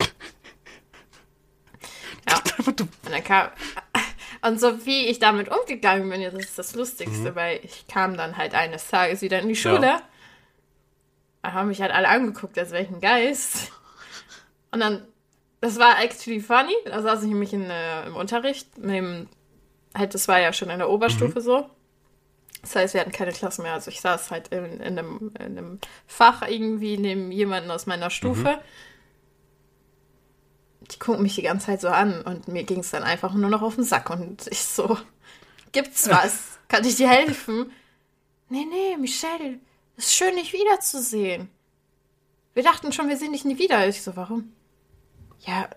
[2.28, 2.40] ja.
[2.66, 3.48] Und dann kam.
[4.42, 7.34] Und so wie ich damit umgegangen bin, das ist das Lustigste, mhm.
[7.34, 9.86] weil ich kam dann halt eines Tages wieder in die Schule.
[9.86, 10.02] Ja.
[11.42, 13.70] Da haben mich halt alle angeguckt, als wäre ich ein Geist.
[14.70, 15.06] Und dann,
[15.60, 16.74] das war actually funny.
[16.84, 18.78] Da saß ich nämlich in, äh, im Unterricht.
[18.78, 19.28] Neben,
[19.94, 21.44] halt, das war ja schon in der Oberstufe mhm.
[21.44, 21.70] so.
[22.62, 23.74] Das heißt, wir hatten keine Klasse mehr.
[23.74, 28.10] Also ich saß halt in, in, einem, in einem Fach irgendwie neben jemanden aus meiner
[28.10, 28.52] Stufe.
[28.52, 28.58] Mhm.
[30.90, 33.50] Die gucken mich die ganze Zeit so an und mir ging es dann einfach nur
[33.50, 34.10] noch auf den Sack.
[34.10, 34.98] Und ich so,
[35.72, 36.58] gibt's was?
[36.68, 37.70] Kann ich dir helfen?
[38.48, 39.60] Nee, nee, Michelle,
[39.96, 41.50] ist schön, dich wiederzusehen.
[42.54, 43.86] Wir dachten schon, wir sehen dich nie wieder.
[43.86, 44.52] Ich so, warum?
[45.40, 45.68] Ja,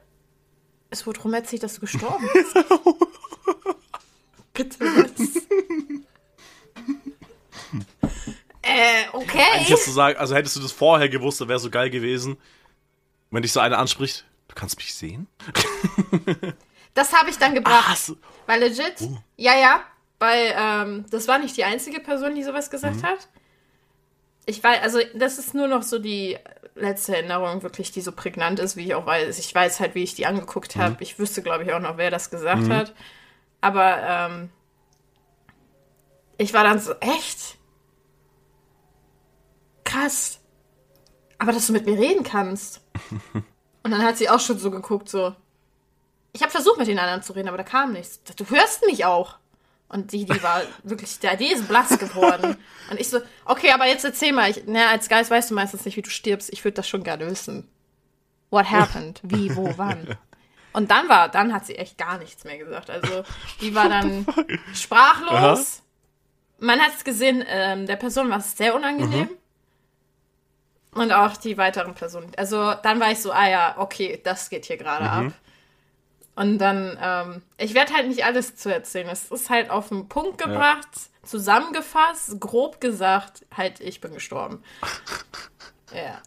[0.90, 2.54] es wurde rum erzählt, dass du gestorben bist.
[4.54, 5.44] Bitte was?
[8.62, 9.42] äh, okay.
[9.54, 12.38] Eigentlich hast du sagen, also hättest du das vorher gewusst, dann wäre so geil gewesen,
[13.32, 14.26] wenn dich so einer anspricht.
[14.48, 15.28] Du kannst mich sehen?
[16.94, 17.86] das habe ich dann gebracht.
[17.88, 18.16] Ach, so.
[18.46, 19.18] Weil legit, uh.
[19.36, 19.84] ja, ja,
[20.20, 23.04] weil ähm, das war nicht die einzige Person, die sowas gesagt mhm.
[23.04, 23.30] hat.
[24.46, 26.38] Ich weiß, also das ist nur noch so die
[26.76, 29.40] letzte Erinnerung, wirklich, die so prägnant ist, wie ich auch weiß.
[29.40, 30.92] Ich weiß halt, wie ich die angeguckt habe.
[30.92, 30.98] Mhm.
[31.02, 32.74] Ich wüsste, glaube ich, auch noch, wer das gesagt mhm.
[32.74, 32.94] hat.
[33.62, 34.50] Aber ähm,
[36.38, 37.58] ich war dann so, echt?
[39.84, 40.40] Krass.
[41.38, 42.82] Aber dass du mit mir reden kannst.
[43.84, 45.36] Und dann hat sie auch schon so geguckt, so.
[46.32, 48.24] Ich habe versucht, mit den anderen zu reden, aber da kam nichts.
[48.24, 49.38] Du hörst mich auch.
[49.94, 52.58] Und die, die war wirklich, der, die ist blass geworden.
[52.90, 54.50] Und ich so, okay, aber jetzt erzähl mal.
[54.50, 56.52] Ich, na, als Geist weißt du meistens nicht, wie du stirbst.
[56.52, 57.70] Ich würde das schon gerne wissen.
[58.50, 59.22] What happened?
[59.24, 60.18] Wie, wo, wann?
[60.74, 62.90] Und dann war, dann hat sie echt gar nichts mehr gesagt.
[62.90, 63.24] Also,
[63.62, 64.26] die war dann
[64.74, 65.32] sprachlos.
[65.32, 65.84] Aha
[66.64, 69.30] man hat es gesehen, ähm, der Person war es sehr unangenehm.
[69.30, 69.38] Mhm.
[71.00, 72.32] Und auch die weiteren Personen.
[72.38, 75.28] Also dann war ich so, ah ja, okay, das geht hier gerade mhm.
[75.28, 75.34] ab.
[76.36, 79.08] Und dann, ähm, ich werde halt nicht alles zu erzählen.
[79.10, 81.28] Es ist halt auf den Punkt gebracht, ja.
[81.28, 84.64] zusammengefasst, grob gesagt, halt, ich bin gestorben.
[85.94, 86.22] ja.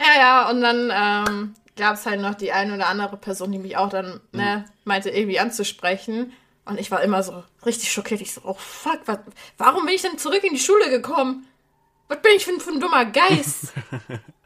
[0.00, 3.58] Ja, ja, und dann ähm, gab es halt noch die eine oder andere Person, die
[3.58, 4.72] mich auch dann ne, mhm.
[4.84, 6.32] meinte, irgendwie anzusprechen.
[6.64, 8.20] Und ich war immer so richtig schockiert.
[8.20, 9.18] Ich so, oh fuck, was,
[9.58, 11.46] warum bin ich denn zurück in die Schule gekommen?
[12.08, 13.72] Was bin ich für ein, für ein dummer Geist?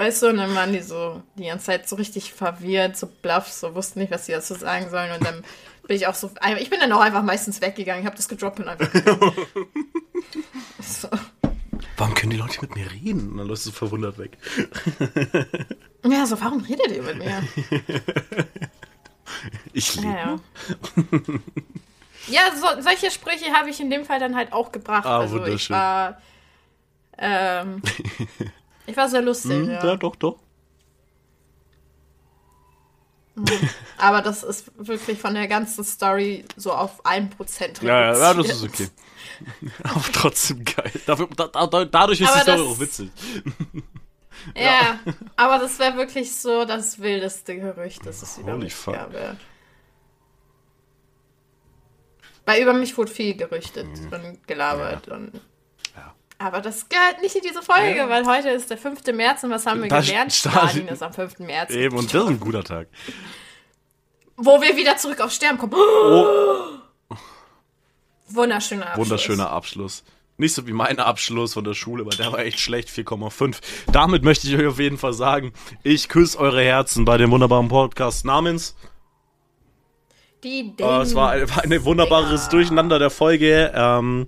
[0.00, 3.48] weißt du, und dann waren die so die ganze Zeit so richtig verwirrt, so bluff,
[3.48, 5.12] so wussten nicht, was sie dazu sagen sollen.
[5.12, 5.44] Und dann
[5.86, 8.00] bin ich auch so, ich bin dann auch einfach meistens weggegangen.
[8.00, 8.88] Ich habe das gedroppt und einfach.
[10.80, 11.08] so.
[11.98, 13.32] Warum können die Leute mit mir reden?
[13.32, 14.38] Und dann läufst du verwundert weg.
[16.06, 17.42] ja, so, warum redet ihr mit mir?
[19.72, 20.08] Ich lebe.
[20.08, 20.40] Ja, ja.
[22.26, 25.06] ja so, solche Sprüche habe ich in dem Fall dann halt auch gebracht.
[25.06, 25.56] Ah, also wunderschön.
[25.56, 26.20] ich war.
[27.16, 27.80] Ähm,
[28.90, 29.52] ich war sehr lustig.
[29.52, 29.84] Hm, ja.
[29.84, 30.38] ja, doch, doch.
[33.34, 33.46] Mhm.
[33.98, 37.82] Aber das ist wirklich von der ganzen Story so auf 1% reduziert.
[37.82, 38.88] Ja, ja, das ist okay.
[39.82, 40.92] Aber trotzdem geil.
[41.06, 43.10] Dafür, da, da, dadurch ist Aber die Story auch witzig.
[44.54, 45.00] Ja, ja.
[45.36, 48.94] aber das wäre wirklich so das wildeste Gerücht, das es wieder Holy fuck.
[48.94, 49.12] gab.
[52.46, 54.12] Weil über mich wurde viel gerüchtet mhm.
[54.12, 55.14] und gelabert ja.
[55.14, 55.40] und
[56.40, 58.08] aber das gehört nicht in diese Folge, ja.
[58.08, 59.06] weil heute ist der 5.
[59.12, 60.32] März und was haben wir das gelernt?
[60.32, 61.38] Stalin ist am 5.
[61.40, 61.70] März.
[61.70, 62.88] Eben, und das ist ein guter Tag.
[64.36, 65.74] Wo wir wieder zurück auf Sterben kommen.
[65.74, 67.14] Oh.
[68.28, 69.06] Wunderschöner Abschluss.
[69.06, 70.02] Wunderschöner Abschluss.
[70.38, 73.58] Nicht so wie mein Abschluss von der Schule, weil der war echt schlecht, 4,5.
[73.92, 77.68] Damit möchte ich euch auf jeden Fall sagen, ich küsse eure Herzen bei dem wunderbaren
[77.68, 78.74] Podcast namens
[80.42, 82.62] die oh, es war, ein, war ein wunderbares Dinger.
[82.62, 83.72] Durcheinander der Folge.
[83.74, 84.26] Ähm,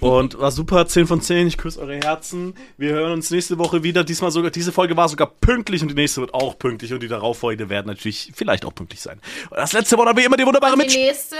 [0.00, 1.48] und war super, 10 von 10.
[1.48, 2.54] Ich küsse eure Herzen.
[2.76, 4.04] Wir hören uns nächste Woche wieder.
[4.04, 7.08] Diesmal sogar, diese Folge war sogar pünktlich und die nächste wird auch pünktlich und die
[7.08, 9.20] darauffolgende werden natürlich vielleicht auch pünktlich sein.
[9.50, 10.94] Und das letzte Wort haben wir immer die wunderbare Mitch.
[10.94, 11.36] Die nächste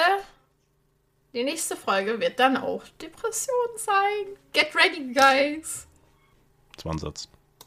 [1.34, 4.36] die nächste Folge wird dann auch Depression sein.
[4.52, 5.86] Get ready, guys.
[6.74, 7.28] Das war ein Satz.